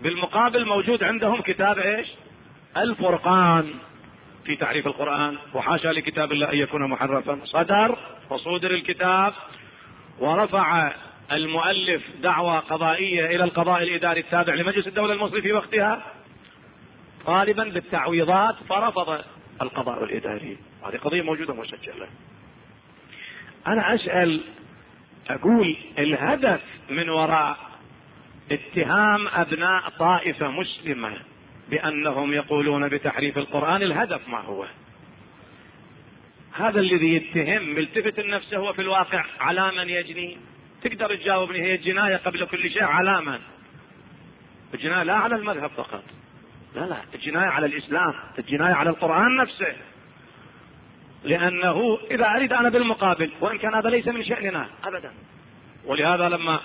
[0.03, 2.09] بالمقابل موجود عندهم كتاب إيش؟
[2.77, 3.75] الفرقان
[4.45, 5.37] في تعريف القرآن.
[5.55, 7.39] وحاشا لكتاب الله أن يكون محرفا.
[7.45, 7.99] صدر
[8.31, 9.33] وصودر الكتاب.
[10.19, 10.93] ورفع
[11.33, 16.03] المؤلف دعوى قضائية إلى القضاء الإداري التابع لمجلس الدولة المصري في وقتها.
[17.27, 19.25] طالبا بالتعويضات فرفض
[19.63, 20.57] القضاء الإداري.
[20.87, 22.07] هذه قضية موجودة مسجلة
[23.67, 24.41] أنا أسأل
[25.31, 27.57] أقول الهدف من وراء
[28.53, 31.17] اتهام أبناء طائفة مسلمة
[31.71, 34.67] بأنهم يقولون بتحريف القرآن الهدف ما هو؟
[36.53, 40.37] هذا الذي يتهم ملتفت النفس هو في الواقع على من يجني؟
[40.83, 43.39] تقدر تجاوبني هي الجنايه قبل كل شيء على من؟
[44.75, 46.05] الجنايه لا على المذهب فقط.
[46.75, 49.77] لا لا الجنايه على الإسلام الجنايه على القرآن نفسه.
[51.25, 55.13] لأنه إذا أريد أنا بالمقابل وإن كان هذا ليس من شأننا أبدا.
[55.85, 56.61] ولهذا لما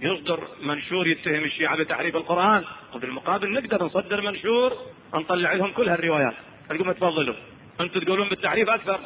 [0.00, 4.72] يصدر منشور يتهم الشيعة بتحريف القرآن وبالمقابل نقدر نصدر منشور
[5.14, 6.34] نطلع لهم كل هالروايات.
[6.70, 7.34] نقول تفضلوا.
[7.80, 9.00] أنتم تقولون بالتحريف أكثر.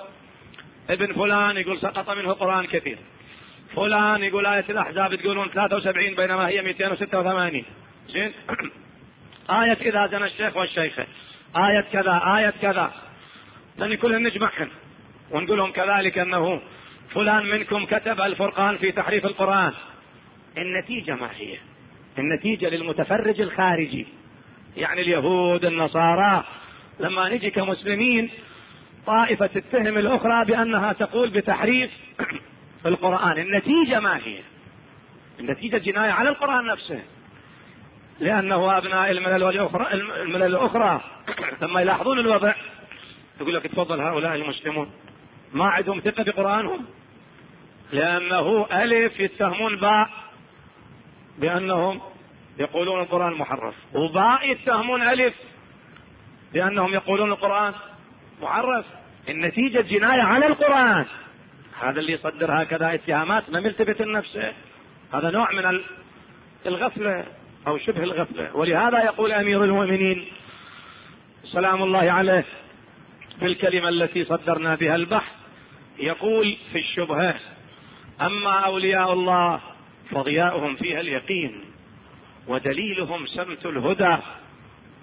[0.91, 2.99] ابن فلان يقول سقط منه قرآن كثير.
[3.77, 7.65] فلان يقول آية الأحزاب تقولون 73 بينما هي 286
[8.09, 8.33] زين؟
[9.63, 11.07] آية إذا زنى الشيخ والشيخة.
[11.57, 12.93] آية كذا آية كذا.
[13.79, 14.69] لأن كلها نجمعهم
[15.33, 16.61] ونقول لهم كذلك أنه
[17.15, 19.73] فلان منكم كتب الفرقان في تحريف القرآن.
[20.59, 21.57] النتيجة ما هي؟
[22.19, 24.07] النتيجة للمتفرج الخارجي.
[24.77, 26.45] يعني اليهود النصارى
[27.01, 28.31] لما نجي كمسلمين
[29.07, 31.91] طائفة تتهم الأخرى بأنها تقول بتحريف
[32.87, 33.39] القرآن.
[33.39, 34.39] النتيجة ما هي؟
[35.41, 37.03] النتيجة جناية على القرآن نفسه.
[38.21, 41.01] لأنه أبناء الملل الأخرى الملل الأخرى.
[41.63, 42.55] لما يلاحظون الوضع
[43.41, 44.91] يقول لك تفضل هؤلاء المسلمون.
[45.53, 46.85] ما عندهم ثقة بقرآنهم
[47.93, 50.09] لأنه ألف يتهمون باء
[51.39, 52.01] بأنهم
[52.59, 53.75] يقولون القرآن محرف.
[53.95, 55.35] وباء يتهمون ألف
[56.53, 57.75] بأنهم يقولون القرآن
[58.43, 58.87] محرف.
[59.29, 61.05] النتيجة جناية على القرآن.
[61.83, 64.53] هذا اللي يصدر هكذا اتهامات ما ملتفت لنفسه
[65.15, 65.81] هذا نوع من
[66.67, 67.25] الغفلة
[67.67, 68.57] أو شبه الغفلة.
[68.57, 70.27] ولهذا يقول أمير المؤمنين
[71.45, 72.45] سلام الله عليه
[73.39, 75.42] في الكلمة التي صدرنا بها البحث.
[75.99, 77.35] يقول في الشبهة
[78.21, 79.61] أما أولياء الله
[80.11, 81.61] فضياؤهم فيها اليقين
[82.49, 84.17] ودليلهم سمت الهدى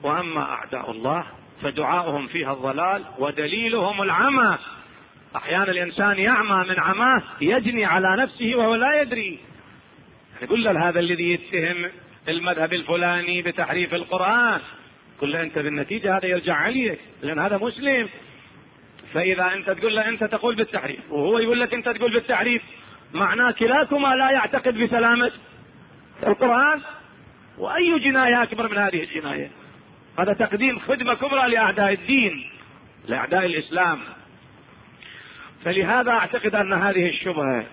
[0.03, 1.25] وأما أعداء الله
[1.61, 4.57] فدعاؤهم فيها الضلال ودليلهم العمى.
[5.35, 9.39] أحيانا الإنسان يعمى من عماه يجني على نفسه وهو لا يدري.
[10.41, 11.91] يقول له هذا الذي يتهم
[12.27, 14.59] المذهب الفلاني بتحريف القرآن.
[15.21, 18.09] قل له أنت بالنتيجة هذا يرجع عليك لأن هذا مسلم.
[19.13, 22.61] فإذا أنت تقول له أنت تقول بالتحريف وهو يقول لك أنت تقول بالتحريف
[23.13, 25.31] معناه كلاكما لا يعتقد بسلامة
[26.27, 26.81] القرآن
[27.57, 29.51] وأي جناية أكبر من هذه الجناية؟
[30.19, 32.49] هذا تقديم خدمة كبرى لأعداء الدين
[33.07, 33.99] لأعداء الإسلام.
[35.65, 37.65] فلهذا أعتقد أن هذه الشبهة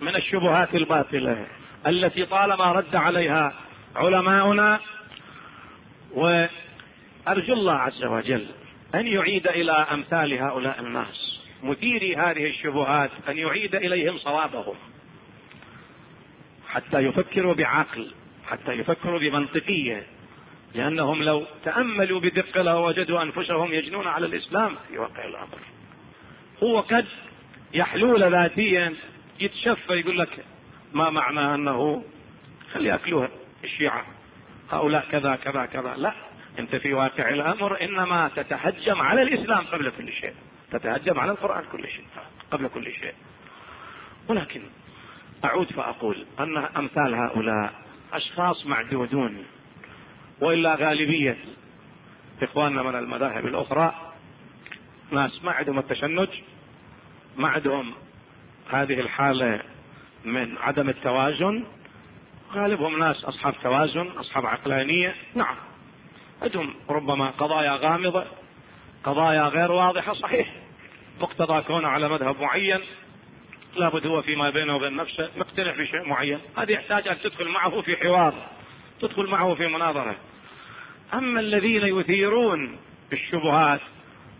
[0.00, 1.46] من الشبهات الباطلة
[1.86, 3.52] التي طالما رد عليها
[3.96, 4.80] علماؤنا
[6.12, 8.46] وأرجو الله عز وجل
[8.94, 11.40] أن يعيد إلى أمثال هؤلاء الناس.
[11.62, 14.74] مثيري هذه الشبهات أن يعيد إليهم صوابهم.
[16.68, 18.10] حتى يفكروا بعقل
[18.46, 20.06] حتى يفكروا بمنطقية.
[20.74, 25.58] لأنهم لو تأملوا بدقة لوجدوا أنفسهم يجنون على الإسلام في واقع الأمر.
[26.62, 27.06] هو قد
[27.74, 28.94] يحلول ذاتيا
[29.40, 30.44] يتشفى يقول لك
[30.92, 32.04] ما معنى أنه
[32.72, 33.28] خلي ياكلوها
[33.64, 34.06] الشيعة.
[34.70, 35.94] هؤلاء كذا كذا كذا.
[35.96, 36.14] لا.
[36.58, 40.34] انت في واقع الامر انما تتهجم على الاسلام قبل كل شيء.
[40.72, 42.04] تتهجم على القرآن كل شيء
[42.50, 43.14] قبل كل شيء.
[44.28, 44.62] ولكن
[45.44, 47.72] أعود فأقول أن أمثال هؤلاء
[48.12, 49.44] أشخاص معدودون
[50.40, 51.36] وإلا غالبية
[52.42, 54.12] إخواننا من المذاهب الأخرى
[55.10, 56.28] ناس ما عندهم التشنج
[57.36, 57.92] ما عندهم
[58.70, 59.60] هذه الحالة
[60.24, 61.64] من عدم التوازن.
[62.52, 65.14] غالبهم ناس أصحاب توازن أصحاب عقلانية.
[65.34, 65.56] نعم.
[66.42, 68.24] عندهم ربما قضايا غامضة
[69.04, 70.48] قضايا غير واضحة صحيح.
[71.20, 72.80] مقتضى كونه على مذهب معين
[73.76, 76.38] لابد هو فيما بينه وبين نفسه مقتنع بشيء معين.
[76.56, 78.34] هذا يحتاج أن تدخل معه في حوار
[79.00, 80.16] تدخل معه في مناظرة.
[81.14, 82.78] أما الذين يثيرون
[83.12, 83.80] الشبهات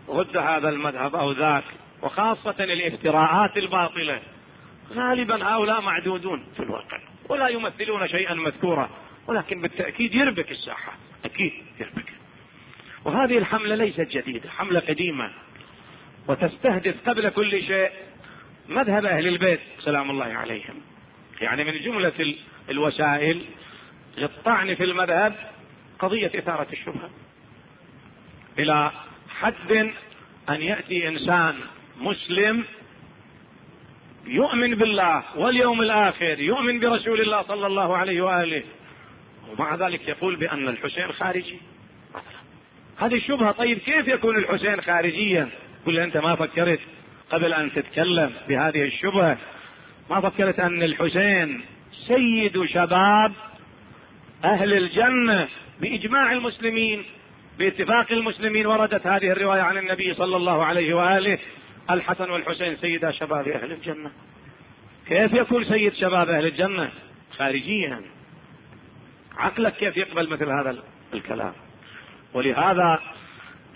[0.09, 1.63] ضد هذا المذهب أو ذاك
[2.01, 4.19] وخاصة الافتراءات الباطلة
[4.93, 6.99] غالبا هؤلاء معدودون في الواقع
[7.29, 8.89] ولا يمثلون شيئا مذكورا
[9.27, 10.93] ولكن بالتأكيد يربك الساحة.
[11.25, 12.13] أكيد يربك
[13.05, 15.31] وهذه الحملة ليست جديدة حملة قديمة.
[16.27, 17.89] وتستهدف قبل كل شيء
[18.69, 20.81] مذهب أهل البيت سلام الله عليهم.
[21.41, 22.35] يعني من جملة
[22.69, 23.41] الوسائل
[24.17, 25.35] للطعن في المذهب
[25.99, 27.09] قضية إثارة الشبهة.
[28.59, 28.91] إلى
[29.29, 29.91] حد
[30.49, 31.55] أن يأتي إنسان
[31.97, 32.63] مسلم
[34.25, 38.63] يؤمن بالله واليوم الآخر يؤمن برسول الله صلى الله عليه وآله
[39.57, 41.57] ومع ذلك يقول بأن الحسين خارجي.
[42.97, 45.49] هذه الشبهة طيب كيف يكون الحسين خارجيا؟
[45.85, 46.79] قل أنت ما فكرت
[47.31, 49.37] قبل أن تتكلم بهذه الشبهة؟
[50.09, 51.61] ما فكرت أن الحسين
[52.07, 53.33] سيد شباب
[54.43, 55.47] أهل الجنة
[55.81, 57.03] بإجماع المسلمين
[57.59, 61.39] باتفاق المسلمين؟ وردت هذه الرواية عن النبي صلى الله عليه وآله
[61.91, 64.11] الحسن والحسين سيدا شباب أهل الجنة.
[65.07, 66.89] كيف يكون سيد شباب أهل الجنة؟
[67.37, 68.01] خارجيا.
[69.37, 70.75] عقلك كيف يقبل مثل هذا
[71.13, 71.53] الكلام؟
[72.33, 72.99] ولهذا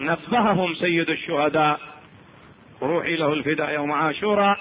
[0.01, 1.79] نبههم سيد الشهداء.
[2.81, 4.59] روحي له الفداء يوم عاشوراء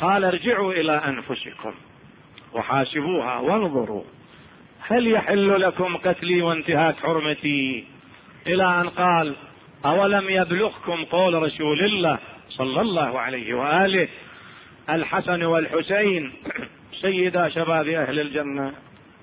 [0.00, 1.74] قال ارجعوا إلى أنفسكم
[2.52, 4.04] وحاسبوها وانظروا
[4.80, 7.84] هل يحل لكم قتلي وانتهاك حرمتي؟
[8.46, 9.34] إلى أن قال
[9.84, 12.18] أولم يبلغكم قول رسول الله
[12.48, 14.08] صلى الله عليه وآله
[14.90, 16.32] الحسن والحسين
[17.00, 18.72] سيدا شباب أهل الجنة.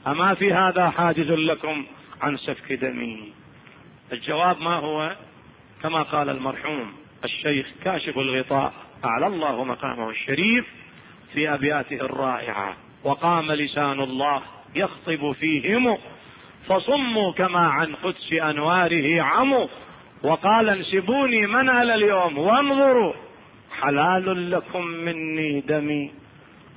[0.07, 1.85] أما في هذا حاجز لكم
[2.21, 3.33] عن سفك دمي.
[4.11, 5.15] الجواب ما هو؟
[5.83, 6.93] كما قال المرحوم
[7.23, 8.73] الشيخ كاشف الغطاء
[9.05, 10.65] أعلى الله مقامه الشريف
[11.33, 12.75] في أبياته الرائعة.
[13.03, 14.41] وقام لسان الله
[14.75, 15.97] يخطب فيهم
[16.67, 19.67] فصموا كما عن قدس أنواره عموا.
[20.23, 23.13] وقال انسبوني منال اليوم وانظروا.
[23.81, 26.11] حلال لكم مني دمي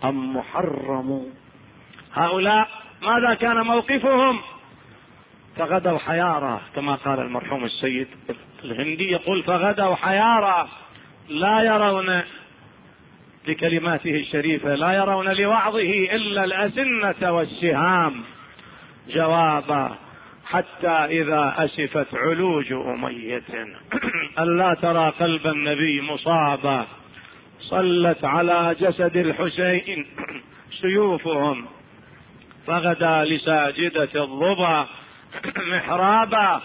[0.05, 1.27] أم محرم؟
[2.15, 4.39] هؤلاء ماذا كان موقفهم.
[5.57, 8.09] فغدوا حيارى كما قال المرحوم السيد
[8.65, 10.69] الهندي يقول فغدوا حيارى
[11.29, 12.23] لا يرون
[13.49, 18.23] لكلماته الشريفة لا يرون لوعظه إلا الأسنة والسهام.
[19.09, 19.97] جوابا
[20.47, 23.43] حتى إذا أسفت علوج أمية.
[24.43, 26.87] ألا ترى قلب النبي مصابا.
[27.61, 30.07] صلت على جسد الحسين.
[30.81, 31.76] سيوفهم.
[32.67, 34.87] فغدا لساجدة الضبا
[35.73, 36.63] محرابا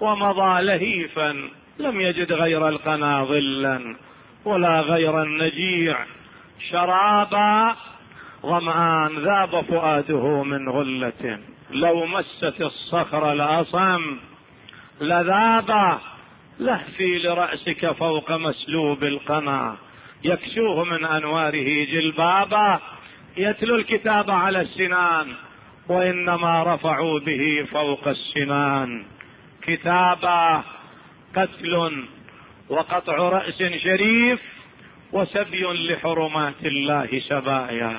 [0.00, 3.96] ومضى لهيفا لم يجد غير القنا ظلا
[4.44, 5.96] ولا غير النجيع.
[6.70, 7.76] شرابا
[8.42, 11.38] ظمآن ذاب فؤاده من غلة.
[11.70, 14.16] لو مست الصخر لأصم.
[15.00, 15.98] لذاب
[16.60, 19.76] لهفي لرأسك فوق مسلوب القنا.
[20.24, 22.80] يكسوه من أنواره جلبابا.
[23.36, 25.26] يتلو الكتاب على السنان
[25.88, 29.04] وإنما رفعوا به فوق السنان.
[29.62, 30.62] كتابا
[31.36, 32.04] قتل
[32.68, 34.40] وقطع رأس شريف
[35.12, 37.96] وسبي لحرمات الله سبايا.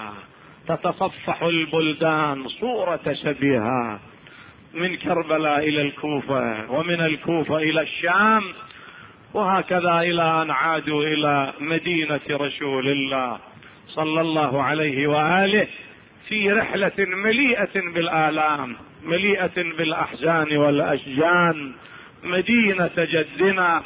[0.68, 4.00] تتصفح البلدان صورة سبيها
[4.74, 8.44] من كربلاء إلى الكوفة ومن الكوفة إلى الشام
[9.34, 13.40] وهكذا إلى أن عادوا إلى مدينة رسول الله.
[13.88, 15.68] صلى الله عليه وآله
[16.28, 21.72] في رحلة مليئة بالآلام مليئة بالأحزان والأشجان
[22.24, 23.84] مدينة جدنا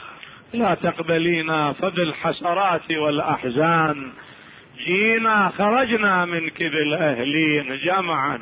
[0.54, 4.12] لا تقبلينا فبالحسرات والأحزان.
[4.86, 8.40] جينا خرجنا منك بالأهلين جمعا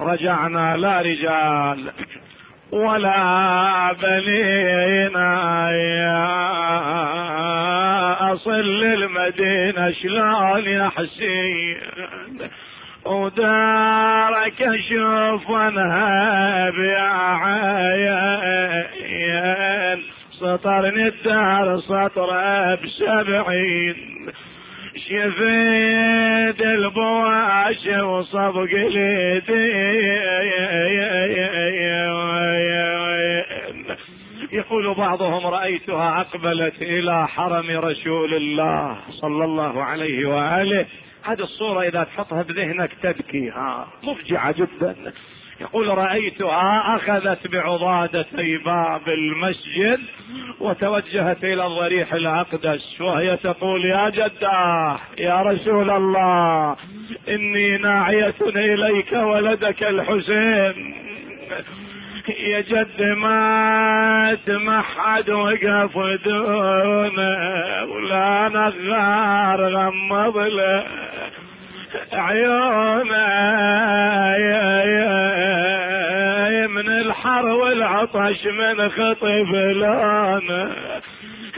[0.00, 1.92] رجعنا لا رجال.
[2.72, 6.28] ولا بنينا يا
[8.32, 11.76] أصل للمدينة شلون يا حسين؟
[13.04, 17.08] ودارك أشوف انهب يا
[17.42, 17.98] عين
[20.40, 22.30] سطرني الدار سطر
[22.84, 23.96] بسبعين.
[25.08, 28.68] شفيد البواش وصبق
[34.52, 40.86] يقول بعضهم رأيتها أقبلت إلى حرم رسول الله صلى الله عليه وآله.
[41.24, 45.12] هذه الصورة إذا تحطها بذهنك تبكي ها مفجعة جدا.
[45.60, 50.00] يقول رأيتها أخذت بعضادتي باب المسجد
[50.60, 56.76] وتوجهت إلى الضريح الأقدس وهي تقول يا جداه يا رسول الله
[57.28, 60.94] إني ناعية إليك ولدك الحسين.
[62.28, 70.84] يا جد مات ما حد وقف دونه ولا نغار غمض له
[72.12, 73.17] عيونه
[78.28, 80.72] والعطش من خطف لونه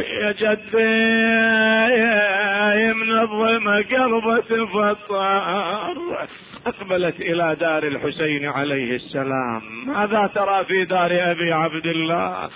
[0.01, 0.83] يا جدي
[2.01, 5.97] يا من الظما قلبه فطار
[6.67, 9.63] أقبلت إلى دار الحسين عليه السلام.
[9.87, 12.51] ماذا ترى في دار أبي عبد الله؟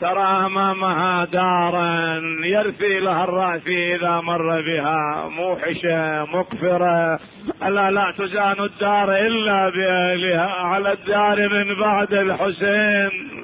[0.00, 5.28] ترى أمامها دارا يرثي لها الرأي إذا مر بها.
[5.28, 7.20] موحشة مقفرة
[7.62, 10.50] ألا لا تزان الدار إلا بأهلها.
[10.50, 13.37] على الدار من بعد الحسين.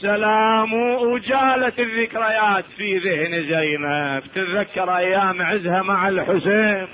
[0.00, 4.22] سلام وجالت الذكريات في ذهن زينب.
[4.34, 6.86] تتذكر أيام عزها مع الحسين.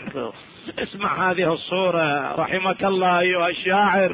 [0.78, 4.12] اسمع هذه الصورة رحمك الله أيها الشاعر.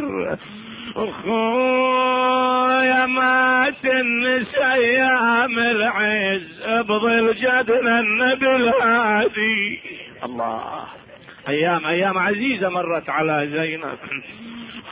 [0.96, 9.80] أخويا مات النساء أيام العز بظل جدنا النبي الهادي.
[10.24, 10.84] الله.
[11.48, 13.98] أيام أيام عزيزة مرت على زينب.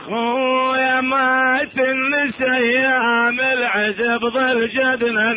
[0.05, 5.31] خويا مات النساء أيام العزب ظل جدنا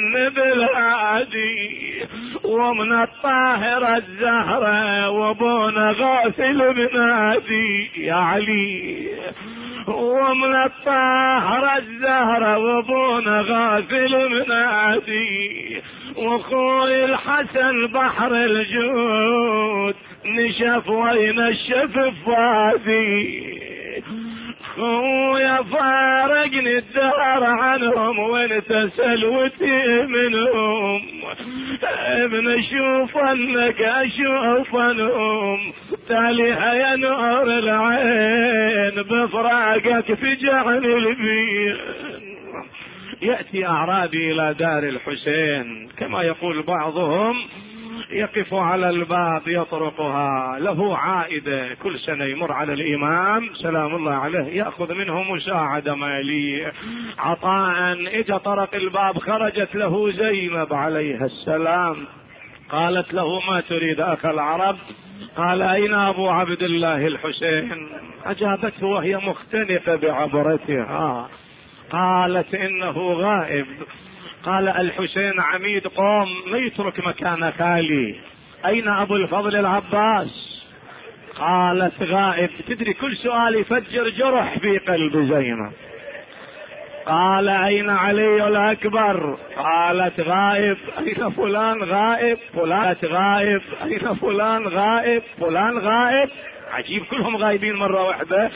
[0.53, 2.05] الهادي
[2.45, 9.09] ومن الطاهرة الزهرة وابونا غافل بنادي يا علي.
[9.89, 15.83] ومن الطاهرة الزهرة وابونا غافل بنادي
[16.17, 19.95] واخوي الحسن بحر الجود
[20.27, 23.74] نشف وين الشف فادي
[24.77, 31.03] خويا فارقني الدار عنهم وانت سلوتي منهم.
[32.07, 35.73] ابن أشوف أنك أشوف أنهم.
[36.09, 41.77] تاليها يا نور العين بفراقك فجعني البين
[43.23, 47.37] يأتي أعرابي إلى دار الحسين كما يقول بعضهم
[48.15, 50.59] يقف على الباب يطرقها.
[50.59, 51.75] له عائدة.
[51.75, 56.73] كل سنة يمر على الإمام سلام الله عليه يأخذ منه مساعدة مالية.
[57.19, 57.97] عطاء.
[58.21, 61.97] إجا طرق الباب خرجت له زينب عليها السلام.
[62.71, 64.77] قالت له ما تريد أخ العرب؟
[65.37, 67.89] قال أين أبو عبد الله الحسين؟
[68.25, 71.29] أجابته وهي مختنقة بعبرتها.
[71.91, 73.67] قالت إنه غائب.
[74.45, 78.15] قال الحسين عميد قوم ما يترك مكان خالي
[78.67, 80.63] أين أبو الفضل العباس؟
[81.39, 85.73] قالت غائب تدري كل سؤال يفجر جرح في قلب زينب.
[87.07, 95.79] قال أين علي الأكبر؟ قالت غائب أين فلان غائب؟ فلان غائب أين فلان غائب؟ فلان
[95.79, 96.29] غائب.
[96.73, 98.51] عجيب كلهم غايبين مرة واحدة.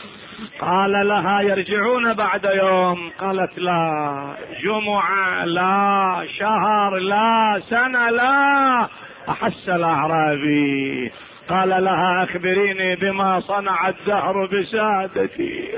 [0.61, 3.11] قال لها يرجعون بعد يوم.
[3.20, 8.86] قالت لا جمعة لا شهر لا سنة لا
[9.28, 11.12] أحس الأعرابي.
[11.49, 15.68] قال لها أخبريني بما صنع الدهر بسادتي.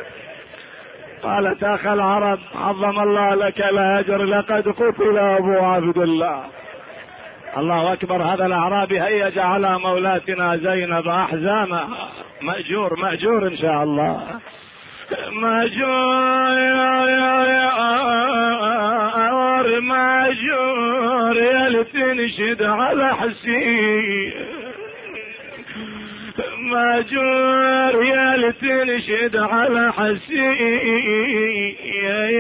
[1.23, 6.45] قالت أخ العرب عظم الله لك الأجر لقد قتل أبو عبد الله.
[7.57, 11.89] الله أكبر هذا الأعرابي هيج على مولاتنا زينب أحزانها.
[12.43, 14.41] مأجور مأجور إن شاء الله.
[15.33, 16.61] مأجور
[19.81, 24.33] مأجور يا تنشد على حسين.
[26.59, 31.77] مأجور يا تنشد على حسين.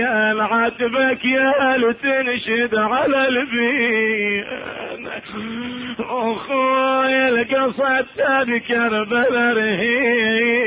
[0.00, 4.44] يا العتبك يا تنشد على البين
[6.00, 8.06] أخوي القصد
[8.46, 10.60] بكربلاء رهين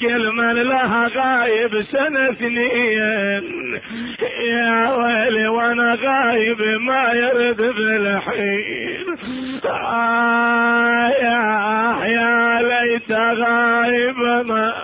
[0.00, 3.80] كل من لها غايب سنة اثنين
[4.40, 9.06] يا ويلي وأنا غايب ما يرد بالحين.
[9.64, 11.40] آه يا
[12.06, 14.74] يا ليت غايب ما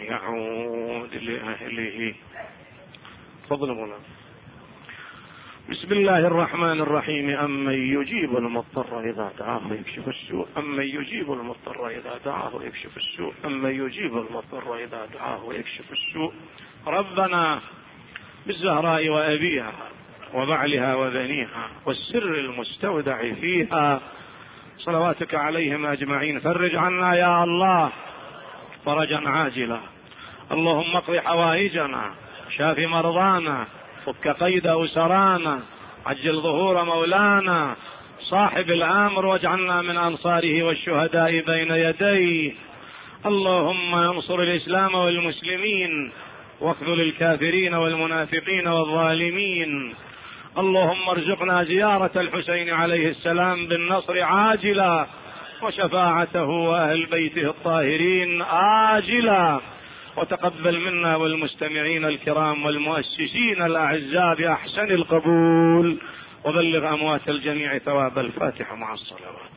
[0.00, 2.14] يعود لأهله.
[3.50, 4.05] فضل مولانا.
[5.70, 7.30] بسم الله الرحمن الرحيم.
[7.30, 10.46] أمن يجيب المضطر إذا دعاه يكشف السوء.
[10.56, 13.34] أمن يجيب المضطر إذا دعاه يكشف السوء.
[13.44, 16.32] أمن يجيب المضطر إذا دعاه يكشف السوء.
[16.86, 17.60] ربنا
[18.46, 19.72] بالزهراء وأبيها
[20.34, 24.00] وبعلها وبنيها والسر المستودع فيها.
[24.78, 26.40] صلواتك عليهم أجمعين.
[26.40, 27.92] فرج عنا يا الله
[28.84, 29.80] فرجا عاجلا.
[30.52, 32.14] اللهم اقض حوائجنا
[32.56, 33.66] شاف مرضانا
[34.06, 35.60] فك قيد أسرانا
[36.06, 37.76] عجل ظهور مولانا.
[38.20, 42.52] صاحب الأمر واجعلنا من أنصاره والشهداء بين يديه.
[43.26, 46.12] اللهم انصر الإسلام والمسلمين
[46.60, 49.94] واخذل الكافرين والمنافقين والظالمين.
[50.58, 55.06] اللهم ارزقنا زيارة الحسين عليه السلام بالنصر عاجلا
[55.62, 58.42] وشفاعته وأهل بيته الطاهرين
[58.92, 59.60] آجلا.
[60.16, 65.98] وتقبل منا والمستمعين الكرام والمؤسسين الأعزاء بأحسن القبول.
[66.44, 69.50] وبلغ أموات الجميع ثواب الفاتحة مع الصلوات.